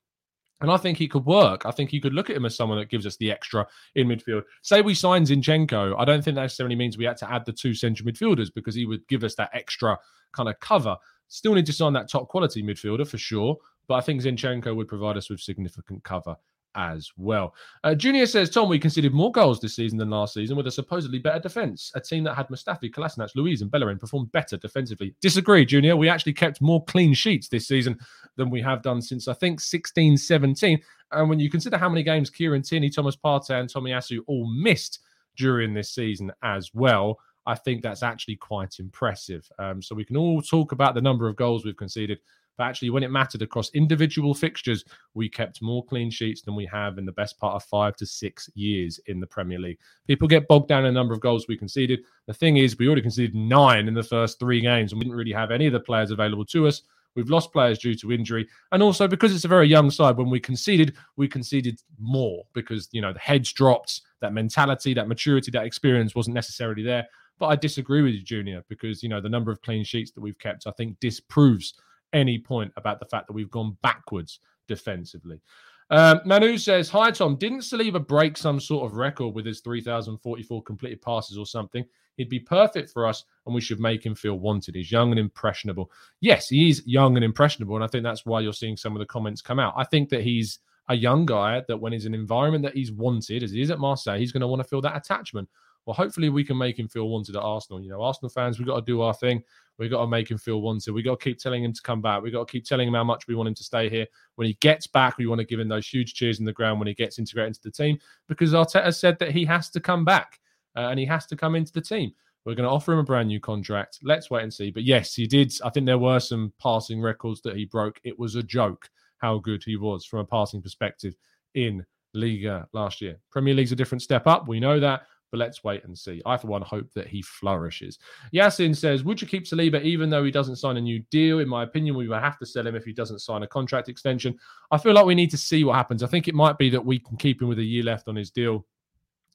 [0.61, 1.65] And I think he could work.
[1.65, 4.07] I think you could look at him as someone that gives us the extra in
[4.07, 4.43] midfield.
[4.61, 7.51] Say we sign Zinchenko, I don't think that necessarily means we had to add the
[7.51, 9.97] two central midfielders because he would give us that extra
[10.33, 10.95] kind of cover.
[11.27, 14.87] Still need to sign that top quality midfielder for sure, but I think Zinchenko would
[14.87, 16.35] provide us with significant cover
[16.75, 17.53] as well.
[17.83, 20.71] Uh, Junior says, Tom, we conceded more goals this season than last season with a
[20.71, 21.91] supposedly better defence.
[21.95, 25.15] A team that had Mustafi, Kolasinac, Luiz, and Bellerin performed better defensively.
[25.21, 25.95] Disagree, Junior.
[25.95, 27.99] We actually kept more clean sheets this season
[28.37, 30.81] than we have done since, I think, 16 17.
[31.11, 34.99] And when you consider how many games Kieran Tierney, Thomas Partey, and Tomiyasu all missed
[35.35, 39.49] during this season as well, I think that's actually quite impressive.
[39.57, 42.19] Um, so we can all talk about the number of goals we've conceded
[42.61, 46.67] But actually, when it mattered across individual fixtures, we kept more clean sheets than we
[46.67, 49.79] have in the best part of five to six years in the Premier League.
[50.05, 52.01] People get bogged down in the number of goals we conceded.
[52.27, 55.17] The thing is, we already conceded nine in the first three games, and we didn't
[55.17, 56.83] really have any of the players available to us.
[57.15, 58.47] We've lost players due to injury.
[58.71, 62.89] And also because it's a very young side, when we conceded, we conceded more because,
[62.91, 67.07] you know, the heads dropped, that mentality, that maturity, that experience wasn't necessarily there.
[67.39, 70.21] But I disagree with you, Junior, because, you know, the number of clean sheets that
[70.21, 71.73] we've kept, I think, disproves
[72.13, 75.41] any point about the fact that we've gone backwards defensively.
[75.89, 77.35] Um, Manu says, Hi, Tom.
[77.35, 81.85] Didn't Saliba break some sort of record with his 3,044 completed passes or something?
[82.15, 84.75] He'd be perfect for us, and we should make him feel wanted.
[84.75, 85.91] He's young and impressionable.
[86.21, 88.99] Yes, he is young and impressionable, and I think that's why you're seeing some of
[88.99, 89.73] the comments come out.
[89.75, 92.91] I think that he's a young guy that when he's in an environment that he's
[92.91, 95.49] wanted, as he is at Marseille, he's going to want to feel that attachment.
[95.85, 97.81] Well, hopefully we can make him feel wanted at Arsenal.
[97.81, 99.43] You know, Arsenal fans, we've got to do our thing.
[99.77, 100.91] We've got to make him feel wanted.
[100.91, 102.21] We've got to keep telling him to come back.
[102.21, 104.05] We've got to keep telling him how much we want him to stay here.
[104.35, 106.79] When he gets back, we want to give him those huge cheers in the ground
[106.79, 110.05] when he gets integrated into the team because Arteta said that he has to come
[110.05, 110.39] back
[110.75, 112.11] uh, and he has to come into the team.
[112.45, 113.99] We're going to offer him a brand new contract.
[114.03, 114.71] Let's wait and see.
[114.71, 115.53] But yes, he did.
[115.63, 117.99] I think there were some passing records that he broke.
[118.03, 121.15] It was a joke how good he was from a passing perspective
[121.53, 123.19] in Liga last year.
[123.31, 124.47] Premier League's a different step up.
[124.47, 126.21] We know that, but let's wait and see.
[126.25, 127.97] I, for one, hope that he flourishes.
[128.33, 131.39] Yasin says, Would you keep Saliba even though he doesn't sign a new deal?
[131.39, 133.89] In my opinion, we will have to sell him if he doesn't sign a contract
[133.89, 134.37] extension.
[134.69, 136.03] I feel like we need to see what happens.
[136.03, 138.15] I think it might be that we can keep him with a year left on
[138.15, 138.65] his deal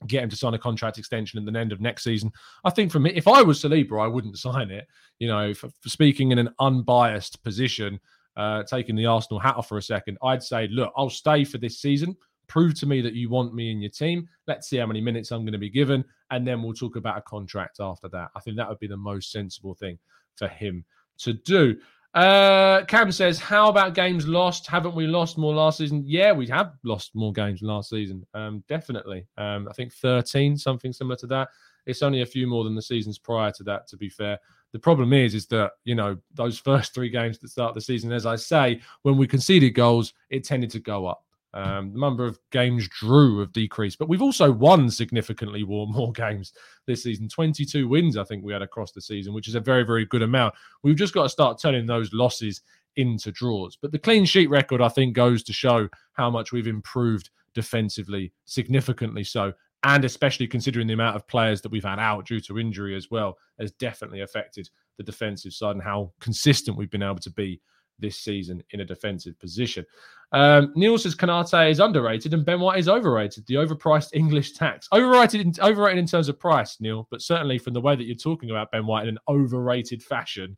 [0.06, 2.30] get him to sign a contract extension at the end of next season.
[2.64, 4.86] I think for me, if I was Saliba, I wouldn't sign it.
[5.18, 7.98] You know, for, for speaking in an unbiased position,
[8.36, 11.58] uh, taking the Arsenal hat off for a second, I'd say, look, I'll stay for
[11.58, 12.16] this season.
[12.48, 14.28] Prove to me that you want me in your team.
[14.46, 17.18] Let's see how many minutes I'm going to be given, and then we'll talk about
[17.18, 18.30] a contract after that.
[18.36, 19.98] I think that would be the most sensible thing
[20.36, 20.84] for him
[21.18, 21.76] to do.
[22.16, 24.66] Uh, Cam says, "How about games lost?
[24.66, 26.02] Haven't we lost more last season?
[26.06, 28.26] Yeah, we have lost more games last season.
[28.32, 29.26] Um, definitely.
[29.36, 31.48] Um, I think 13, something similar to that.
[31.84, 33.86] It's only a few more than the seasons prior to that.
[33.88, 34.38] To be fair,
[34.72, 38.12] the problem is, is that you know those first three games that start the season,
[38.12, 41.25] as I say, when we conceded goals, it tended to go up.
[41.56, 46.12] Um, the number of games drew have decreased, but we've also won significantly more, more
[46.12, 46.52] games
[46.86, 47.28] this season.
[47.28, 50.22] 22 wins, I think we had across the season, which is a very, very good
[50.22, 50.54] amount.
[50.82, 52.60] We've just got to start turning those losses
[52.96, 53.76] into draws.
[53.80, 58.32] But the clean sheet record, I think, goes to show how much we've improved defensively,
[58.44, 59.54] significantly so.
[59.82, 63.10] And especially considering the amount of players that we've had out due to injury as
[63.10, 67.60] well, has definitely affected the defensive side and how consistent we've been able to be
[67.98, 69.84] this season in a defensive position.
[70.32, 73.46] Um, Neil says Konate is underrated and Ben White is overrated.
[73.46, 74.88] The overpriced English tax.
[74.92, 78.16] Overrated in, overrated in terms of price, Neil, but certainly from the way that you're
[78.16, 80.56] talking about Ben White in an overrated fashion,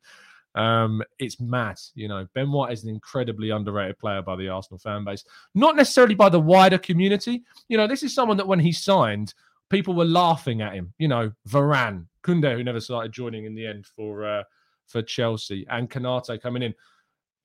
[0.54, 1.78] um, it's mad.
[1.94, 5.24] You know, Ben White is an incredibly underrated player by the Arsenal fan base,
[5.54, 7.44] not necessarily by the wider community.
[7.68, 9.34] You know, this is someone that when he signed,
[9.68, 10.92] people were laughing at him.
[10.98, 14.42] You know, Varane, Kunde, who never started joining in the end for uh,
[14.86, 16.74] for Chelsea, and Konate coming in.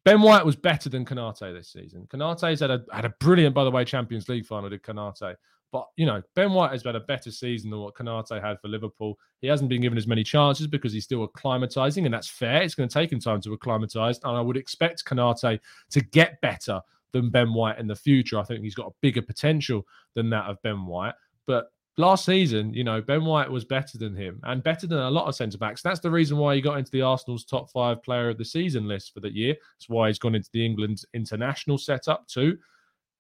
[0.06, 2.08] Ben White was better than Konate this season.
[2.10, 5.36] Konate's had a had a brilliant, by the way, Champions League final, did Konate.
[5.72, 8.68] But you know, Ben White has had a better season than what Konate had for
[8.68, 9.18] Liverpool.
[9.42, 12.62] He hasn't been given as many chances because he's still acclimatizing, and that's fair.
[12.62, 15.60] It's going to take him time to acclimatize, and I would expect Konate
[15.92, 16.80] to get better
[17.12, 18.38] than Ben White in the future.
[18.38, 21.16] I think he's got a bigger potential than that of Ben White.
[21.48, 25.12] But last season, you know, Ben White was better than him and better than a
[25.12, 25.82] lot of centre backs.
[25.82, 28.88] That's the reason why he got into the Arsenal's top five player of the season
[28.88, 29.56] list for that year.
[29.78, 32.58] That's why he's gone into the England international setup too.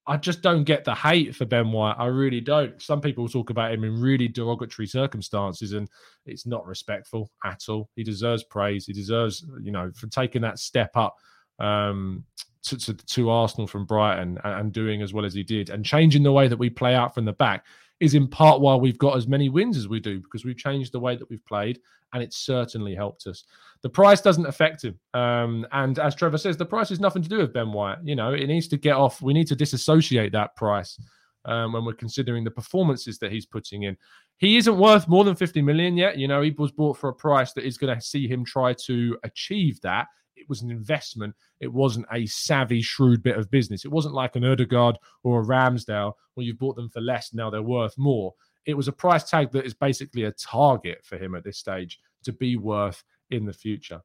[0.06, 1.96] I just don't get the hate for Ben White.
[1.98, 2.82] I really don't.
[2.82, 5.88] Some people talk about him in really derogatory circumstances, and
[6.26, 7.90] it's not respectful at all.
[7.96, 8.86] He deserves praise.
[8.86, 11.16] He deserves, you know, for taking that step up
[11.60, 12.26] um,
[12.64, 15.86] to, to, to Arsenal from Brighton and, and doing as well as he did, and
[15.86, 17.66] changing the way that we play out from the back
[18.00, 20.92] is in part why we've got as many wins as we do because we've changed
[20.92, 21.80] the way that we've played
[22.14, 23.44] and it's certainly helped us.
[23.82, 25.00] The price doesn't affect him.
[25.14, 27.98] Um, and as Trevor says, the price has nothing to do with Ben White.
[28.04, 29.22] You know, it needs to get off.
[29.22, 31.00] We need to disassociate that price
[31.46, 33.98] um, when we're considering the performances that he's putting in.
[34.38, 36.18] He isn't worth more than 50 million yet.
[36.18, 38.74] You know, he was bought for a price that is going to see him try
[38.86, 41.36] to achieve that it was an investment.
[41.60, 43.86] It wasn't a savvy, shrewd bit of business.
[43.86, 47.50] It wasn't like an Odegaard or a Ramsdale where you've bought them for less, now
[47.50, 48.34] they're worth more.
[48.66, 52.00] It was a price tag that is basically a target for him at this stage
[52.24, 54.02] to be worth in the future.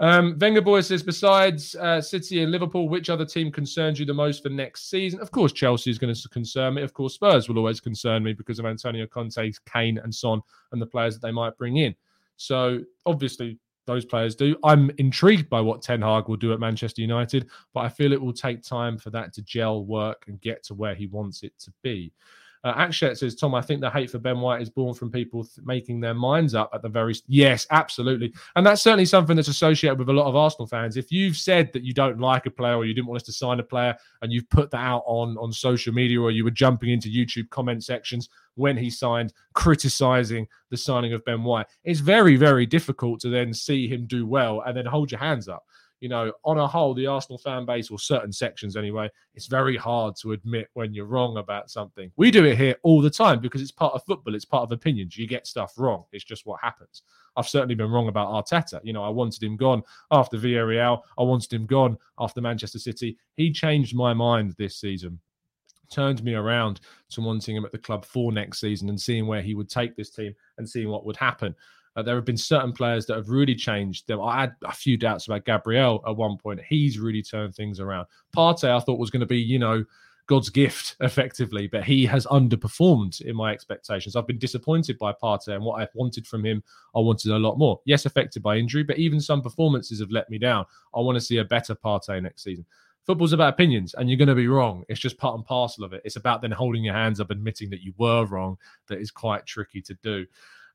[0.00, 4.12] Um, Wenger Boy says, besides uh, City and Liverpool, which other team concerns you the
[4.12, 5.20] most for next season?
[5.20, 6.82] Of course, Chelsea is going to concern me.
[6.82, 10.40] Of course, Spurs will always concern me because of Antonio Conte, Kane, and Son,
[10.72, 11.94] and the players that they might bring in.
[12.36, 14.56] So, obviously, those players do.
[14.64, 18.20] I'm intrigued by what Ten Hag will do at Manchester United, but I feel it
[18.20, 21.52] will take time for that to gel, work, and get to where he wants it
[21.60, 22.12] to be.
[22.64, 25.44] Uh, Akshet says, Tom, I think the hate for Ben White is born from people
[25.44, 27.14] th- making their minds up at the very.
[27.28, 28.32] Yes, absolutely.
[28.56, 30.96] And that's certainly something that's associated with a lot of Arsenal fans.
[30.96, 33.32] If you've said that you don't like a player or you didn't want us to
[33.32, 36.50] sign a player and you've put that out on, on social media or you were
[36.50, 42.00] jumping into YouTube comment sections when he signed, criticizing the signing of Ben White, it's
[42.00, 45.64] very, very difficult to then see him do well and then hold your hands up
[46.04, 49.74] you know, on a whole, the Arsenal fan base, or certain sections anyway, it's very
[49.74, 52.12] hard to admit when you're wrong about something.
[52.16, 54.72] We do it here all the time because it's part of football, it's part of
[54.72, 55.16] opinions.
[55.16, 57.04] You get stuff wrong, it's just what happens.
[57.38, 58.80] I've certainly been wrong about Arteta.
[58.84, 63.16] You know, I wanted him gone after Villarreal, I wanted him gone after Manchester City.
[63.38, 65.18] He changed my mind this season
[65.90, 69.42] turned me around to wanting him at the club for next season and seeing where
[69.42, 71.54] he would take this team and seeing what would happen.
[71.96, 74.20] Uh, there have been certain players that have really changed them.
[74.20, 76.60] I had a few doubts about Gabriel at one point.
[76.68, 78.06] He's really turned things around.
[78.36, 79.84] Partey, I thought was going to be, you know,
[80.26, 84.16] God's gift effectively, but he has underperformed in my expectations.
[84.16, 86.62] I've been disappointed by Partey and what I wanted from him.
[86.94, 87.80] I wanted a lot more.
[87.84, 90.64] Yes, affected by injury, but even some performances have let me down.
[90.94, 92.64] I want to see a better Partey next season.
[93.04, 94.82] Football's about opinions, and you're going to be wrong.
[94.88, 96.00] It's just part and parcel of it.
[96.06, 98.56] It's about then holding your hands up, admitting that you were wrong.
[98.88, 100.24] That is quite tricky to do.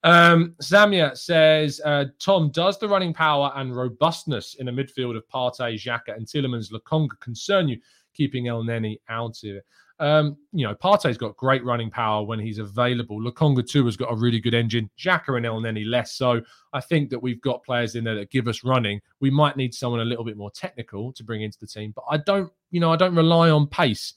[0.04, 5.28] Um, Zamia says, uh, Tom, does the running power and robustness in a midfield of
[5.28, 7.80] Partey, Xhaka, and Tielemans Lokonga concern you,
[8.14, 9.62] keeping Elneny out here?
[10.00, 13.20] Um, you know, Partey's got great running power when he's available.
[13.20, 14.90] Lokonga too has got a really good engine.
[14.98, 16.42] Xhaka and Elneny less so.
[16.72, 19.02] I think that we've got players in there that give us running.
[19.20, 22.06] We might need someone a little bit more technical to bring into the team, but
[22.10, 24.14] I don't, you know, I don't rely on pace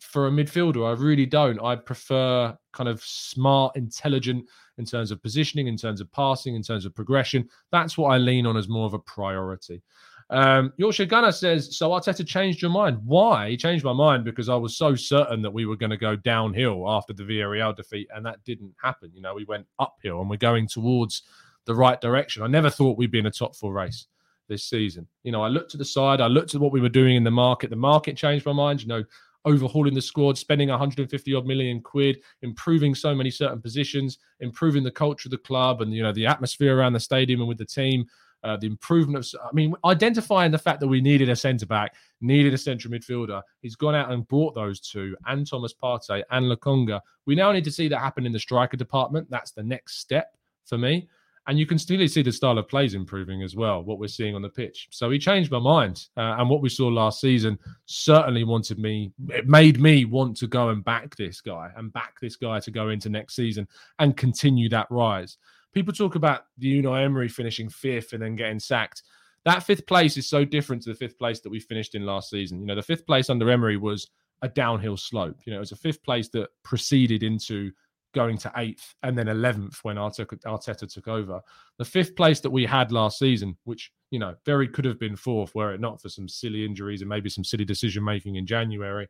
[0.00, 0.86] for a midfielder.
[0.86, 1.60] I really don't.
[1.62, 4.46] I prefer kind of smart, intelligent
[4.78, 7.48] in terms of positioning, in terms of passing, in terms of progression.
[7.70, 9.82] That's what I lean on as more of a priority.
[10.30, 12.98] Um, Yorkshire Gunner says, So Arteta changed your mind.
[13.04, 13.50] Why?
[13.50, 16.16] He changed my mind because I was so certain that we were going to go
[16.16, 19.10] downhill after the Villarreal defeat, and that didn't happen.
[19.14, 21.22] You know, we went uphill and we're going towards
[21.66, 22.42] the right direction.
[22.42, 24.06] I never thought we'd be in a top four race
[24.48, 25.06] this season.
[25.22, 27.24] You know, I looked to the side, I looked at what we were doing in
[27.24, 27.70] the market.
[27.70, 28.82] The market changed my mind.
[28.82, 29.04] You know,
[29.44, 34.90] overhauling the squad, spending 150 odd million quid, improving so many certain positions, improving the
[34.90, 37.64] culture of the club and you know the atmosphere around the stadium and with the
[37.64, 38.06] team.
[38.42, 41.94] Uh, the improvement of, I mean, identifying the fact that we needed a centre back,
[42.20, 43.40] needed a central midfielder.
[43.62, 47.00] He's gone out and brought those two, and Thomas Partey and Lokonga.
[47.24, 49.30] We now need to see that happen in the striker department.
[49.30, 51.08] That's the next step for me.
[51.46, 54.34] And you can still see the style of plays improving as well, what we're seeing
[54.34, 54.88] on the pitch.
[54.90, 56.06] So he changed my mind.
[56.16, 60.46] Uh, and what we saw last season certainly wanted me, it made me want to
[60.46, 64.16] go and back this guy and back this guy to go into next season and
[64.16, 65.36] continue that rise.
[65.74, 69.02] People talk about the Unai Emery finishing fifth and then getting sacked.
[69.44, 72.30] That fifth place is so different to the fifth place that we finished in last
[72.30, 72.60] season.
[72.60, 74.08] You know, the fifth place under Emery was
[74.40, 75.36] a downhill slope.
[75.44, 77.70] You know, it was a fifth place that proceeded into
[78.14, 81.40] going to eighth and then 11th when Arteta, took over.
[81.78, 85.16] The fifth place that we had last season, which, you know, very could have been
[85.16, 88.46] fourth were it not for some silly injuries and maybe some silly decision making in
[88.46, 89.08] January.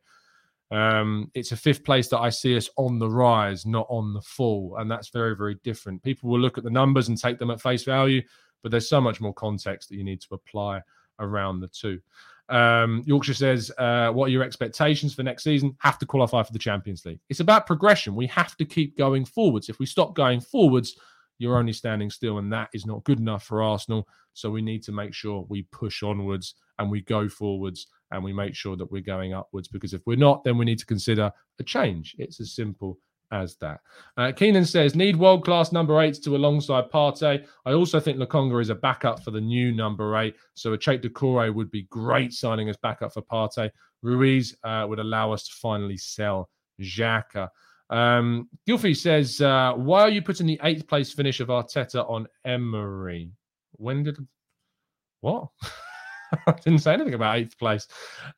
[0.71, 4.23] Um, it's a fifth place that I see us on the rise, not on the
[4.23, 4.77] fall.
[4.79, 6.03] And that's very, very different.
[6.03, 8.23] People will look at the numbers and take them at face value,
[8.63, 10.81] but there's so much more context that you need to apply
[11.21, 12.01] around the two.
[12.49, 15.77] Um, Yorkshire says, uh, What are your expectations for next season?
[15.79, 17.21] Have to qualify for the Champions League.
[17.29, 18.15] It's about progression.
[18.15, 19.69] We have to keep going forwards.
[19.69, 20.97] If we stop going forwards,
[21.39, 24.09] you're only standing still, and that is not good enough for Arsenal.
[24.35, 28.33] So we need to make sure we push onwards and we go forwards and we
[28.33, 29.69] make sure that we're going upwards.
[29.69, 32.15] Because if we're not, then we need to consider a change.
[32.19, 32.99] It's as simple
[33.35, 33.81] as that.
[34.17, 37.45] Uh, Keenan says, need world class number eights to alongside Partey.
[37.67, 40.37] I also think Lokonga is a backup for the new number eight.
[40.55, 43.71] So a Cheick Doucouré would be great signing as backup for Partey.
[44.03, 46.49] Ruiz uh, would allow us to finally sell
[46.81, 47.49] Xhaka.
[47.91, 52.29] Um, Gilfy says, uh, why are you putting the eighth place finish of Arteta on
[52.45, 53.31] Emery?
[53.73, 54.17] When did.
[55.21, 55.49] What?
[56.47, 57.87] I didn't say anything about eighth place.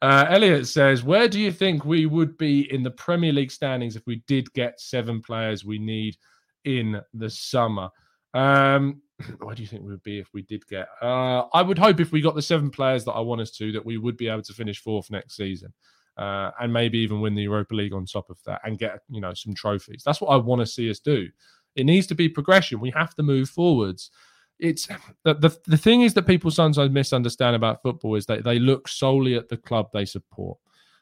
[0.02, 3.96] Uh, Elliot says, Where do you think we would be in the Premier League standings
[3.96, 6.16] if we did get seven players we need
[6.64, 7.90] in the summer?
[8.34, 9.02] Um,
[9.40, 10.88] where do you think we would be if we did get?
[11.00, 13.72] Uh, I would hope if we got the seven players that I want us to,
[13.72, 15.72] that we would be able to finish fourth next season.
[16.16, 19.20] Uh, and maybe even win the Europa League on top of that and get you
[19.20, 20.02] know some trophies.
[20.04, 21.28] That's what I want to see us do.
[21.74, 22.80] It needs to be progression.
[22.80, 24.10] We have to move forwards
[24.58, 24.86] it's
[25.24, 28.88] the, the the thing is that people sometimes misunderstand about football is that they look
[28.88, 30.58] solely at the club they support.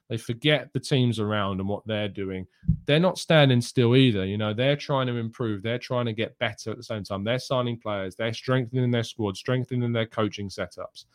[0.08, 2.46] They forget the teams around and what they're doing.
[2.84, 4.26] They're not standing still either.
[4.26, 5.62] You know, they're trying to improve.
[5.62, 7.24] They're trying to get better at the same time.
[7.24, 8.14] They're signing players.
[8.14, 11.06] They're strengthening their squad, strengthening their coaching setups.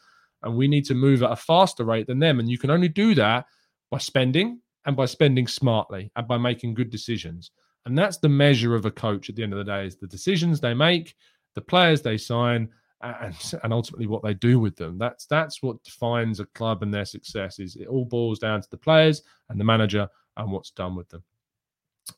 [0.41, 2.39] And we need to move at a faster rate than them.
[2.39, 3.45] And you can only do that
[3.91, 7.51] by spending and by spending smartly and by making good decisions.
[7.85, 10.07] And that's the measure of a coach at the end of the day is the
[10.07, 11.15] decisions they make,
[11.55, 12.69] the players they sign,
[13.01, 14.97] and, and ultimately what they do with them.
[14.97, 17.59] That's that's what defines a club and their success.
[17.59, 20.07] Is it all boils down to the players and the manager
[20.39, 21.23] and what's done with them.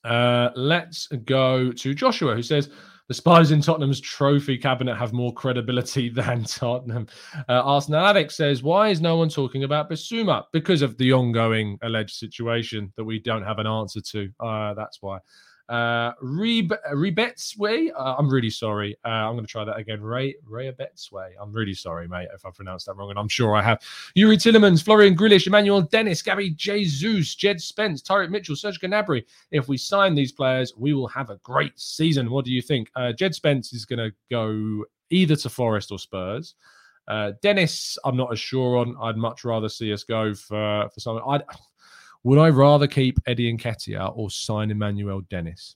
[0.06, 2.70] Uh, let's go to Joshua, who says
[3.08, 7.08] the spies in Tottenham's trophy cabinet have more credibility than Tottenham.
[7.50, 10.46] Uh, Arsenal Addict says, Why is no one talking about Bissouma?
[10.54, 14.30] Because of the ongoing alleged situation that we don't have an answer to.
[14.40, 15.18] Uh, that's why.
[15.72, 17.92] Uh, Rebetsway.
[17.98, 18.94] Uh, I'm really sorry.
[19.06, 20.02] Uh, I'm going to try that again.
[20.02, 21.30] Ray Rebetsway.
[21.42, 23.80] I'm really sorry, mate, if I pronounced that wrong, and I'm sure I have.
[24.18, 29.24] Youri Tielemans, Florian Grillitsch, Emmanuel Dennis, Gabby Jesus, Jed Spence, Tyrick Mitchell, Serge Gnabry.
[29.52, 32.30] If we sign these players, we will have a great season.
[32.30, 32.92] What do you think?
[32.98, 36.56] Uh, Jed Spence is going to go either to Forest or Spurs.
[37.08, 38.98] Uh, Dennis, I'm not as sure on.
[39.02, 41.24] I'd much rather see us go for for someone.
[41.30, 41.44] I'd
[42.24, 45.76] would I rather keep Eddie and Nketiah or sign Emmanuel Dennis?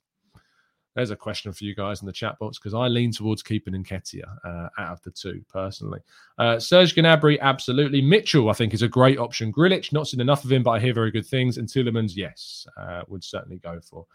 [0.95, 3.73] There's a question for you guys in the chat box because I lean towards keeping
[3.73, 5.99] Nketiah uh, out of the two personally.
[6.37, 8.01] Uh, Serge Gnabry, absolutely.
[8.01, 9.51] Mitchell, I think, is a great option.
[9.51, 11.57] Grillitsch, not seen enough of him, but I hear very good things.
[11.57, 14.05] And Tielemans, yes, uh, would certainly go for.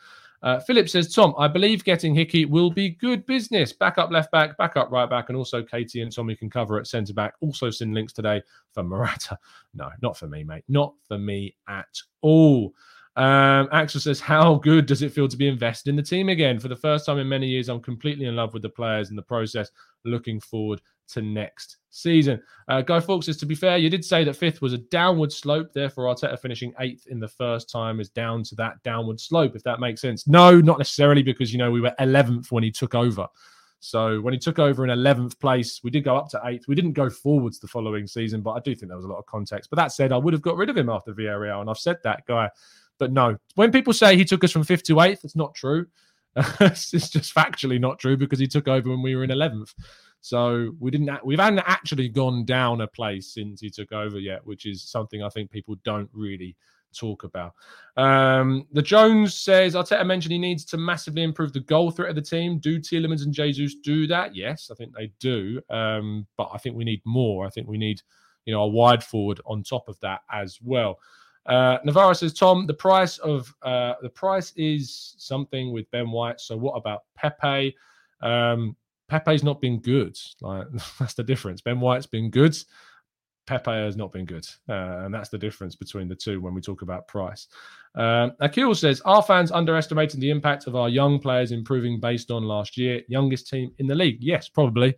[0.43, 3.72] Uh, Philip says, Tom, I believe getting Hickey will be good business.
[3.72, 7.12] Backup left back, backup right back, and also Katie and Tommy can cover at centre
[7.12, 7.34] back.
[7.41, 9.38] Also, send links today for Morata.
[9.72, 10.64] No, not for me, mate.
[10.68, 12.74] Not for me at all.
[13.16, 16.58] Um, Axel says, How good does it feel to be invested in the team again?
[16.58, 19.18] For the first time in many years, I'm completely in love with the players and
[19.18, 19.70] the process.
[20.04, 22.40] Looking forward to next season.
[22.68, 25.32] Uh, Guy Fawkes says, to be fair, you did say that fifth was a downward
[25.32, 25.72] slope.
[25.72, 29.62] Therefore, Arteta finishing eighth in the first time is down to that downward slope, if
[29.64, 30.26] that makes sense.
[30.26, 33.26] No, not necessarily because, you know, we were 11th when he took over.
[33.80, 36.68] So when he took over in 11th place, we did go up to eighth.
[36.68, 39.18] We didn't go forwards the following season, but I do think there was a lot
[39.18, 39.70] of context.
[39.70, 41.96] But that said, I would have got rid of him after Villarreal, and I've said
[42.04, 42.50] that, Guy.
[43.01, 45.86] But no, when people say he took us from fifth to eighth, it's not true.
[46.36, 49.74] it's just factually not true because he took over when we were in 11th.
[50.20, 54.46] So we didn't we haven't actually gone down a place since he took over yet,
[54.46, 56.57] which is something I think people don't really
[56.94, 57.55] talk about.
[57.96, 62.16] Um, the Jones says Arteta mentioned he needs to massively improve the goal threat of
[62.16, 62.59] the team.
[62.59, 64.36] Do Tielemans and Jesus do that?
[64.36, 65.62] Yes, I think they do.
[65.70, 67.46] Um, but I think we need more.
[67.46, 68.03] I think we need,
[68.44, 70.98] you know, a wide forward on top of that as well.
[71.47, 76.41] Uh, Navarro says, Tom, the price of uh, the price is something with Ben White.
[76.41, 77.74] So what about Pepe?
[78.20, 78.76] Um,
[79.09, 80.16] Pepe's not been good.
[80.41, 80.66] Like
[80.99, 81.61] that's the difference.
[81.61, 82.57] Ben White's been good.
[83.47, 86.61] Pepe has not been good, uh, and that's the difference between the two when we
[86.61, 87.49] talk about price.
[87.97, 92.45] Um, Akil says, "Are fans underestimating the impact of our young players improving based on
[92.45, 93.03] last year?
[93.09, 94.18] Youngest team in the league?
[94.20, 94.95] Yes, probably.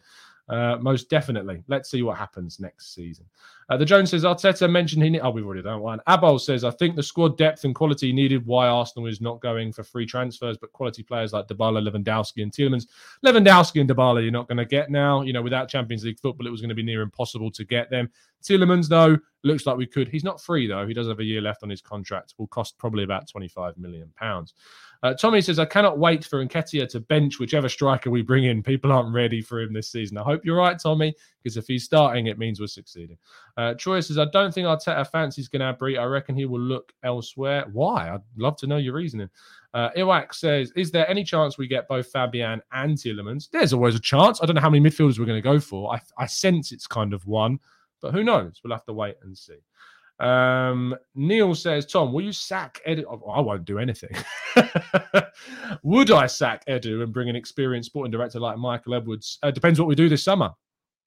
[0.48, 1.62] Uh, most definitely.
[1.68, 3.24] Let's see what happens next season.
[3.70, 5.08] Uh, the Jones says Arteta mentioned he.
[5.08, 6.00] Ne- oh, we've already done one.
[6.08, 9.72] Abol says I think the squad depth and quality needed why Arsenal is not going
[9.72, 12.88] for free transfers, but quality players like Dybala, Lewandowski, and Tielemans.
[13.24, 15.22] Lewandowski and Dybala, you're not going to get now.
[15.22, 17.88] You know, without Champions League football, it was going to be near impossible to get
[17.88, 18.10] them.
[18.42, 20.08] Tielemans, though, looks like we could.
[20.08, 20.86] He's not free though.
[20.86, 22.34] He does have a year left on his contract.
[22.38, 24.54] Will cost probably about 25 million pounds.
[25.02, 28.62] Uh, Tommy says, I cannot wait for Nketiah to bench whichever striker we bring in.
[28.62, 30.16] People aren't ready for him this season.
[30.16, 31.12] I hope you're right, Tommy,
[31.42, 33.18] because if he's starting, it means we're succeeding.
[33.56, 35.98] Uh, Troy says, I don't think Arteta fancies Gnabry.
[35.98, 37.64] I reckon he will look elsewhere.
[37.72, 38.10] Why?
[38.10, 39.28] I'd love to know your reasoning.
[39.74, 43.50] Uh, Iwak says, Is there any chance we get both Fabian and Tielemans?
[43.50, 44.40] There's always a chance.
[44.40, 45.92] I don't know how many midfielders we're going to go for.
[45.92, 47.58] I, I sense it's kind of one,
[48.02, 48.60] but who knows?
[48.62, 49.58] We'll have to wait and see.
[50.20, 53.04] Um, Neil says, Tom, will you sack Edu?
[53.08, 54.14] Oh, I won't do anything.
[55.82, 59.38] Would I sack Edu and bring an experienced sporting director like Michael Edwards?
[59.42, 60.50] Uh, depends what we do this summer,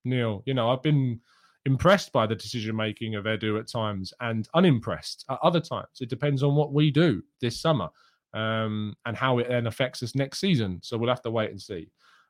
[0.04, 0.44] Neil.
[0.46, 1.22] You know, I've been
[1.66, 5.88] impressed by the decision making of Edu at times and unimpressed at other times.
[6.02, 7.90] It depends on what we do this summer
[8.34, 10.80] um, and how it then affects us next season.
[10.84, 11.90] So we'll have to wait and see.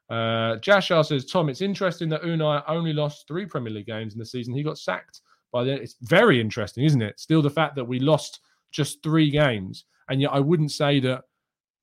[0.10, 4.20] Uh, Jashar says, Tom, it's interesting that Unai only lost three Premier League games in
[4.20, 4.54] the season.
[4.54, 7.20] He got sacked by the it's very interesting, isn't it?
[7.20, 8.42] Still, the fact that we lost
[8.72, 11.24] just three games, and yet I wouldn't say that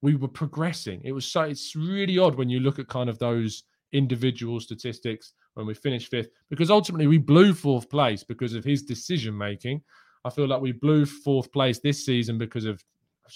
[0.03, 1.01] we were progressing.
[1.05, 5.35] It was so it's really odd when you look at kind of those individual statistics
[5.55, 9.83] when we finished fifth, because ultimately we blew fourth place because of his decision making.
[10.25, 12.83] I feel like we blew fourth place this season because of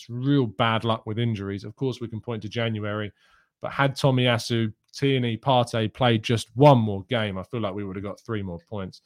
[0.09, 1.64] real bad luck with injuries.
[1.64, 3.12] Of course, we can point to January,
[3.61, 7.96] but had Tomiyasu, Tierney, Partey played just one more game, I feel like we would
[7.96, 9.02] have got three more points.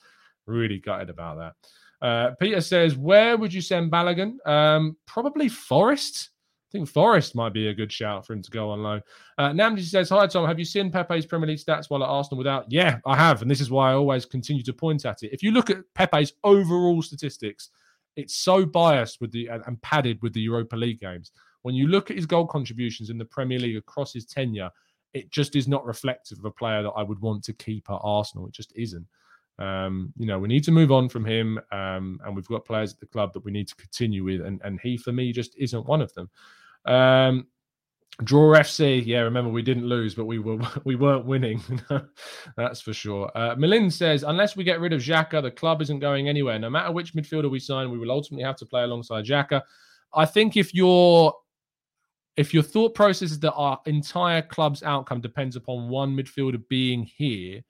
[0.46, 2.06] Really gutted about that.
[2.06, 4.44] Uh, Peter says, Where would you send Balogun?
[4.46, 6.30] Um, probably Forest.
[6.70, 9.02] I think Forest might be a good shout for him to go on loan.
[9.36, 10.46] Uh, Namdi says, Hi, Tom.
[10.46, 12.66] Have you seen Pepe's Premier League stats while at Arsenal without?
[12.70, 13.42] Yeah, I have.
[13.42, 15.32] And this is why I always continue to point at it.
[15.32, 17.70] If you look at Pepe's overall statistics,
[18.16, 21.32] it's so biased with the and padded with the Europa League games.
[21.62, 24.70] When you look at his goal contributions in the Premier League across his tenure,
[25.12, 27.98] it just is not reflective of a player that I would want to keep at
[28.02, 28.46] Arsenal.
[28.46, 29.06] It just isn't.
[29.58, 32.94] Um, you know, we need to move on from him, um, and we've got players
[32.94, 35.54] at the club that we need to continue with, and and he for me just
[35.58, 36.30] isn't one of them.
[36.86, 37.46] Um,
[38.24, 39.20] Draw FC, yeah.
[39.20, 41.62] Remember, we didn't lose, but we were we weren't winning.
[42.56, 43.30] That's for sure.
[43.34, 46.58] Uh, Melin says, unless we get rid of Xhaka, the club isn't going anywhere.
[46.58, 49.62] No matter which midfielder we sign, we will ultimately have to play alongside Xhaka.
[50.12, 51.34] I think if your
[52.36, 57.02] if your thought process is that our entire club's outcome depends upon one midfielder being
[57.02, 57.62] here,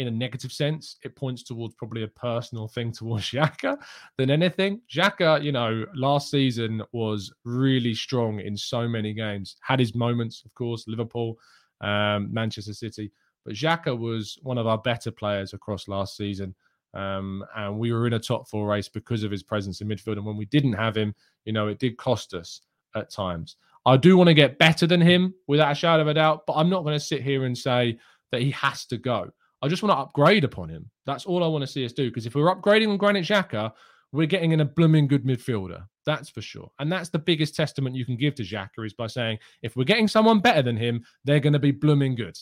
[0.00, 3.76] in a negative sense, it points towards probably a personal thing towards Xhaka
[4.16, 4.80] than anything.
[4.90, 9.56] Xhaka, you know, last season was really strong in so many games.
[9.60, 11.38] Had his moments, of course, Liverpool,
[11.82, 13.12] um, Manchester City,
[13.44, 16.54] but Xhaka was one of our better players across last season.
[16.94, 20.16] Um, and we were in a top four race because of his presence in midfield.
[20.16, 22.62] And when we didn't have him, you know, it did cost us
[22.94, 23.56] at times.
[23.86, 26.54] I do want to get better than him without a shadow of a doubt, but
[26.54, 27.98] I'm not going to sit here and say
[28.30, 29.30] that he has to go.
[29.62, 30.90] I just want to upgrade upon him.
[31.06, 32.08] That's all I want to see us do.
[32.08, 33.72] Because if we're upgrading on Granit Xhaka,
[34.12, 35.84] we're getting in a blooming good midfielder.
[36.06, 36.70] That's for sure.
[36.78, 39.84] And that's the biggest testament you can give to Xhaka is by saying, if we're
[39.84, 42.36] getting someone better than him, they're going to be blooming good.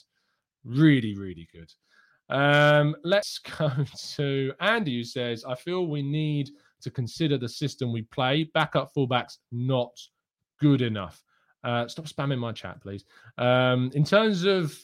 [0.65, 1.73] Really, really good.
[2.31, 3.71] Um, let's go
[4.17, 6.51] to Andy, who says, I feel we need
[6.83, 8.51] to consider the system we play.
[8.55, 9.93] Backup fullbacks, not
[10.61, 11.23] good enough.
[11.65, 13.05] Uh, stop spamming my chat, please.
[13.37, 14.79] Um, in terms of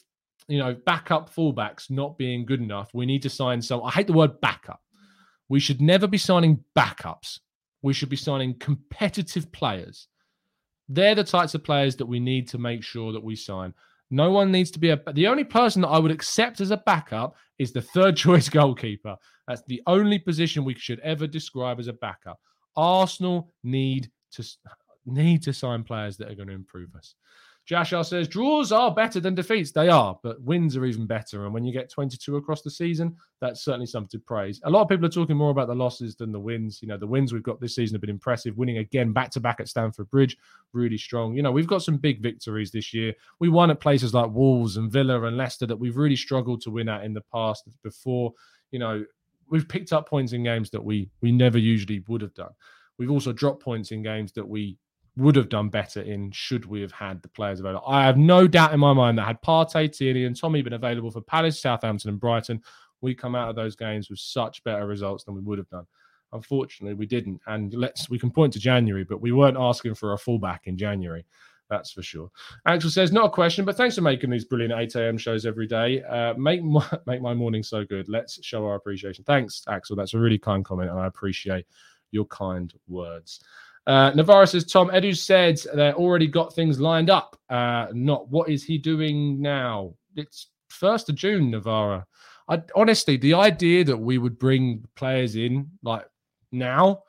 [0.47, 3.81] you know, backup fullbacks not being good enough, we need to sign some.
[3.83, 4.81] I hate the word backup.
[5.49, 7.39] We should never be signing backups.
[7.81, 10.07] We should be signing competitive players.
[10.89, 13.73] They're the types of players that we need to make sure that we sign.
[14.11, 15.01] No one needs to be a.
[15.13, 19.15] The only person that I would accept as a backup is the third choice goalkeeper.
[19.47, 22.39] That's the only position we should ever describe as a backup.
[22.75, 24.43] Arsenal need to
[25.05, 27.15] need to sign players that are going to improve us.
[27.69, 29.71] Jashar says draws are better than defeats.
[29.71, 31.45] They are, but wins are even better.
[31.45, 34.61] And when you get 22 across the season, that's certainly something to praise.
[34.65, 36.79] A lot of people are talking more about the losses than the wins.
[36.83, 38.55] You know, the wins we've got this season have been impressive.
[38.55, 40.37] Winning again back to back at Stamford Bridge,
[40.73, 41.35] really strong.
[41.35, 43.13] You know, we've got some big victories this year.
[43.39, 46.71] We won at places like Wolves and Villa and Leicester that we've really struggled to
[46.71, 48.31] win at in the past before.
[48.69, 49.03] You know,
[49.49, 52.51] we've picked up points in games that we we never usually would have done.
[52.99, 54.77] We've also dropped points in games that we
[55.17, 57.87] would have done better in should we have had the players available.
[57.87, 61.11] I have no doubt in my mind that had Partey, Tierney, and Tommy been available
[61.11, 62.61] for Palace, Southampton, and Brighton,
[63.01, 65.85] we come out of those games with such better results than we would have done.
[66.33, 67.39] Unfortunately, we didn't.
[67.47, 70.77] And let's we can point to January, but we weren't asking for a fullback in
[70.77, 71.25] January.
[71.69, 72.29] That's for sure.
[72.67, 75.17] Axel says, not a question, but thanks for making these brilliant 8 a.m.
[75.17, 76.03] shows every day.
[76.03, 78.07] Uh, make my, make my morning so good.
[78.07, 79.23] Let's show our appreciation.
[79.23, 79.95] Thanks, Axel.
[79.95, 81.65] That's a really kind comment, and I appreciate
[82.11, 83.39] your kind words.
[83.87, 87.37] Uh, Navarro says, Tom, Edu said they already got things lined up.
[87.49, 89.93] Uh, not what is he doing now?
[90.15, 92.03] It's 1st of June, Navarro.
[92.47, 96.05] I, honestly, the idea that we would bring players in like
[96.51, 97.03] now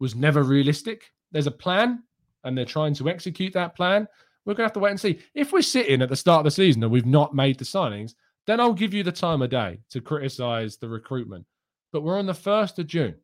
[0.00, 1.10] was never realistic.
[1.32, 2.02] There's a plan
[2.44, 4.06] and they're trying to execute that plan.
[4.44, 5.18] We're going to have to wait and see.
[5.34, 8.14] If we're sitting at the start of the season and we've not made the signings,
[8.46, 11.44] then I'll give you the time of day to criticize the recruitment.
[11.92, 13.14] But we're on the 1st of June.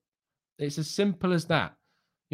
[0.58, 1.74] It's as simple as that.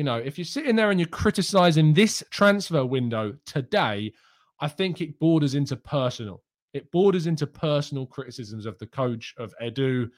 [0.00, 4.14] You know, if you're sitting there and you're criticizing this transfer window today,
[4.58, 6.42] I think it borders into personal.
[6.72, 10.08] It borders into personal criticisms of the coach of Edu.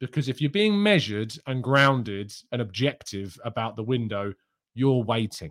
[0.00, 4.34] Because if you're being measured and grounded and objective about the window,
[4.74, 5.50] you're waiting.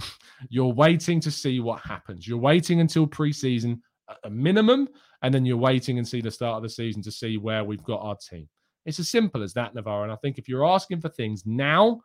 [0.48, 2.26] you're waiting to see what happens.
[2.26, 4.88] You're waiting until preseason at a minimum,
[5.20, 7.84] and then you're waiting and see the start of the season to see where we've
[7.84, 8.48] got our team.
[8.86, 10.04] It's as simple as that, Navarro.
[10.04, 12.00] And I think if you're asking for things now,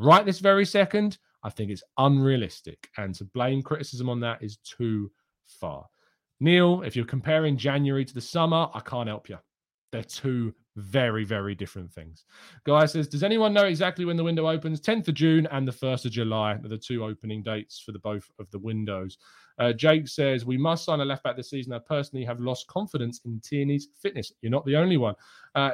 [0.00, 2.90] right this very second, I think it's unrealistic.
[2.96, 5.10] And to blame criticism on that is too
[5.46, 5.86] far.
[6.40, 9.38] Neil, if you're comparing January to the summer, I can't help you.
[9.92, 12.24] They're two very, very different things.
[12.64, 14.80] Guy says, Does anyone know exactly when the window opens?
[14.80, 17.98] 10th of June and the 1st of July are the two opening dates for the
[17.98, 19.18] both of the windows.
[19.60, 21.74] Uh, Jake says, We must sign a left back this season.
[21.74, 24.32] I personally have lost confidence in Tierney's fitness.
[24.40, 25.14] You're not the only one.
[25.54, 25.72] Uh,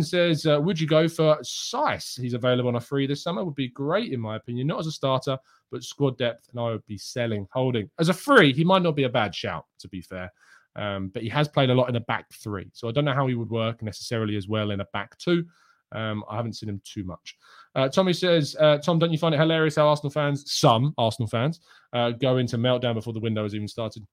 [0.00, 2.18] says, uh, Would you go for Saïss?
[2.18, 3.44] He's available on a free this summer.
[3.44, 4.66] Would be great, in my opinion.
[4.66, 5.38] Not as a starter,
[5.70, 6.48] but squad depth.
[6.50, 7.90] And I would be selling, holding.
[7.98, 10.32] As a free, he might not be a bad shout, to be fair.
[10.74, 12.70] Um, but he has played a lot in a back three.
[12.72, 15.44] So I don't know how he would work necessarily as well in a back two.
[15.92, 17.36] Um, I haven't seen him too much.
[17.74, 21.28] Uh, Tommy says, uh, Tom, don't you find it hilarious how Arsenal fans, some Arsenal
[21.28, 21.60] fans,
[21.92, 24.04] uh, go into meltdown before the window has even started?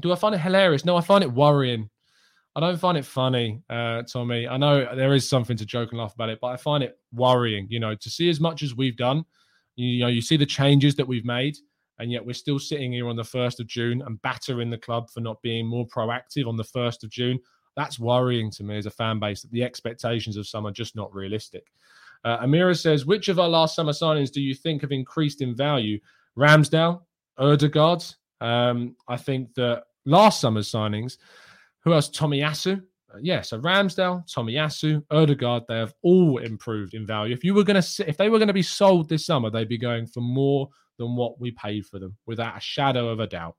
[0.00, 0.84] Do I find it hilarious?
[0.84, 1.88] No, I find it worrying.
[2.56, 4.48] I don't find it funny, uh, Tommy.
[4.48, 6.98] I know there is something to joke and laugh about it, but I find it
[7.12, 7.66] worrying.
[7.68, 9.24] You know, to see as much as we've done,
[9.76, 11.56] you, you know, you see the changes that we've made,
[11.98, 15.10] and yet we're still sitting here on the first of June and battering the club
[15.10, 17.38] for not being more proactive on the first of June.
[17.76, 20.96] That's worrying to me as a fan base that the expectations of some are just
[20.96, 21.66] not realistic.
[22.24, 25.54] Uh, Amira says, which of our last summer signings do you think have increased in
[25.54, 26.00] value?
[26.36, 27.02] Ramsdale,
[27.38, 28.02] Odegaard.
[28.40, 31.18] Um, I think that last summer's signings,
[31.80, 32.08] who else?
[32.08, 32.82] Tomiyasu.
[33.14, 37.34] Uh, yeah, so Ramsdale, Tomiyasu, Odegaard, they have all improved in value.
[37.34, 39.68] If you were going to, if they were going to be sold this summer, they'd
[39.68, 40.68] be going for more
[40.98, 43.56] than what we paid for them, without a shadow of a doubt.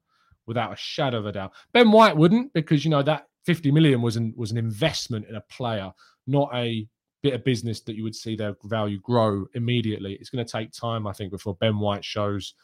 [0.47, 1.51] Without a shadow of a doubt.
[1.73, 5.35] Ben White wouldn't, because you know that 50 million was an was an investment in
[5.35, 5.89] a player,
[6.27, 6.85] not a
[7.23, 10.15] bit of business that you would see their value grow immediately.
[10.15, 12.55] It's going to take time, I think, before Ben White shows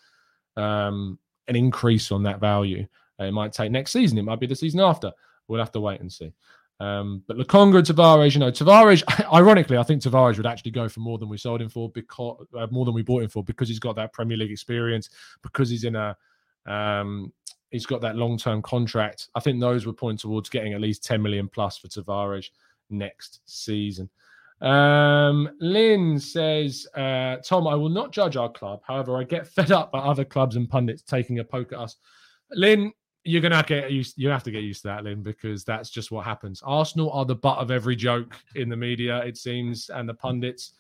[0.57, 1.17] um,
[1.47, 2.85] an increase on that value.
[3.17, 4.17] Uh, it might take next season.
[4.17, 5.13] It might be the season after.
[5.47, 6.33] We'll have to wait and see.
[6.81, 9.03] Um, but Lokonga and Tavares, you know, Tavares,
[9.33, 12.45] ironically, I think Tavares would actually go for more than we sold him for because
[12.57, 15.09] uh, more than we bought him for because he's got that Premier League experience,
[15.41, 16.17] because he's in a
[16.65, 17.31] um,
[17.73, 19.27] he's got that long term contract.
[19.35, 22.49] I think those would point towards getting at least 10 million plus for Tavares
[22.89, 24.09] next season.
[24.61, 28.81] Um, Lynn says, uh, Tom, I will not judge our club.
[28.85, 31.97] However, I get fed up by other clubs and pundits taking a poke at us.
[32.51, 32.93] Lynn,
[33.25, 34.17] you're gonna get used.
[34.17, 36.61] You have to get used to that, Lynn, because that's just what happens.
[36.63, 40.73] Arsenal are the butt of every joke in the media, it seems, and the pundits.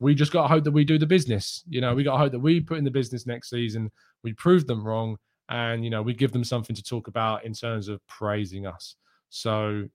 [0.00, 1.64] We just got to hope that we do the business.
[1.68, 3.90] You know, we got to hope that we put in the business next season.
[4.22, 5.18] We prove them wrong,
[5.48, 8.96] and you know, we give them something to talk about in terms of praising us.
[9.30, 9.88] So,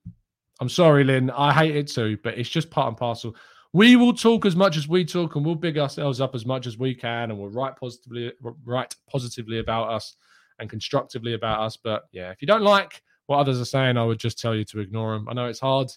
[0.60, 1.30] I'm sorry, Lynn.
[1.32, 3.36] I hate it too, but it's just part and parcel.
[3.74, 6.68] We will talk as much as we talk, and we'll big ourselves up as much
[6.68, 8.32] as we can, and we'll write positively,
[8.64, 10.16] write positively about us
[10.60, 11.76] and constructively about us.
[11.76, 14.64] But yeah, if you don't like what others are saying, I would just tell you
[14.66, 15.28] to ignore them.
[15.28, 15.92] I know it's hard,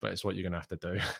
[0.00, 1.00] but it's what you're going to have to do.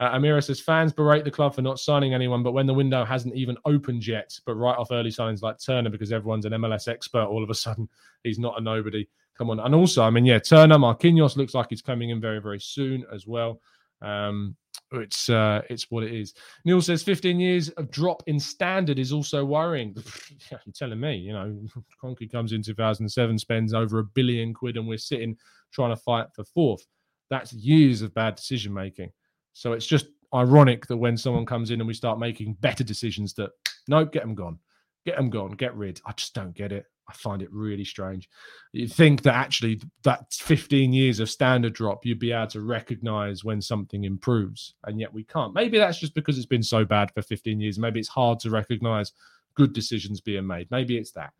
[0.00, 3.04] Uh, Amira says fans berate the club for not signing anyone, but when the window
[3.04, 6.86] hasn't even opened yet, but write off early signings like Turner because everyone's an MLS
[6.86, 7.88] expert, all of a sudden
[8.22, 9.08] he's not a nobody.
[9.36, 9.58] Come on.
[9.58, 13.04] And also, I mean, yeah, Turner, Marquinhos looks like he's coming in very, very soon
[13.12, 13.60] as well.
[14.02, 14.54] Um,
[14.92, 16.34] it's uh, it's what it is.
[16.64, 19.94] Neil says 15 years of drop in standard is also worrying.
[20.50, 21.58] You're telling me, you know,
[22.02, 25.36] Kroenke comes in 2007, spends over a billion quid, and we're sitting
[25.72, 26.86] trying to fight for fourth.
[27.30, 29.12] That's years of bad decision making.
[29.52, 33.34] So it's just ironic that when someone comes in and we start making better decisions,
[33.34, 33.50] that
[33.88, 34.58] nope, get them gone,
[35.04, 36.00] get them gone, get rid.
[36.06, 36.86] I just don't get it.
[37.08, 38.28] I find it really strange.
[38.72, 43.44] You think that actually that 15 years of standard drop, you'd be able to recognize
[43.44, 45.54] when something improves, and yet we can't.
[45.54, 47.78] Maybe that's just because it's been so bad for 15 years.
[47.78, 49.12] Maybe it's hard to recognize
[49.54, 50.70] good decisions being made.
[50.70, 51.32] Maybe it's that.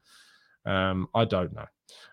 [0.64, 1.66] Um, I don't know.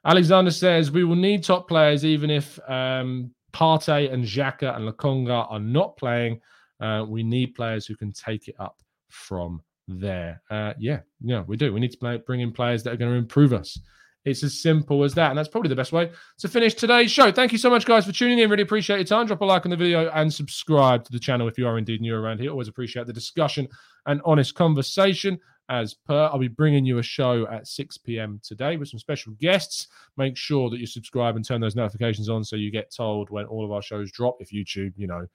[0.06, 5.50] Alexander says we will need top players even if um, Partey and Xhaka and Lokonga
[5.50, 6.42] are not playing.
[6.82, 10.42] Uh, we need players who can take it up from there.
[10.50, 11.72] Uh, yeah, yeah, we do.
[11.72, 13.80] We need to play, bring in players that are going to improve us.
[14.26, 15.30] It's as simple as that.
[15.30, 17.32] And that's probably the best way to finish today's show.
[17.32, 18.50] Thank you so much, guys, for tuning in.
[18.50, 19.28] Really appreciate your time.
[19.28, 22.02] Drop a like on the video and subscribe to the channel if you are indeed
[22.02, 22.50] new around here.
[22.50, 23.70] Always appreciate the discussion
[24.08, 25.40] and honest conversation.
[25.68, 28.40] As per, I'll be bringing you a show at 6 p.m.
[28.44, 29.88] today with some special guests.
[30.16, 33.46] Make sure that you subscribe and turn those notifications on so you get told when
[33.46, 34.38] all of our shows drop.
[34.40, 35.26] If YouTube, you know,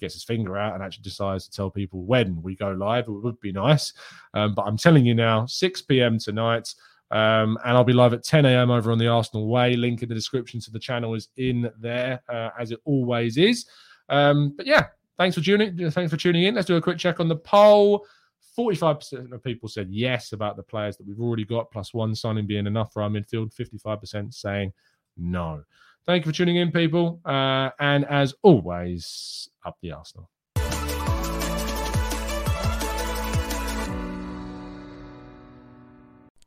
[0.00, 3.06] gets his finger out and actually decides to tell people when we go live.
[3.06, 3.92] It would be nice.
[4.34, 6.18] Um, but I'm telling you now, 6 p.m.
[6.18, 6.74] tonight.
[7.10, 8.70] Um, and I'll be live at 10 a.m.
[8.70, 9.76] over on the Arsenal Way.
[9.76, 13.66] Link in the description to the channel is in there, uh, as it always is.
[14.08, 15.90] Um, but yeah, thanks for tuning.
[15.90, 16.54] Thanks for tuning in.
[16.54, 18.06] Let's do a quick check on the poll.
[18.56, 22.46] 45% of people said yes about the players that we've already got, plus one signing
[22.46, 23.54] being enough for our midfield.
[23.54, 24.72] 55% saying
[25.16, 25.62] no.
[26.06, 27.20] Thank you for tuning in, people.
[27.24, 30.30] Uh, and as always, up the Arsenal.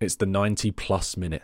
[0.01, 1.43] It's the 90 plus minute.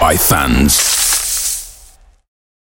[0.00, 1.05] by fans.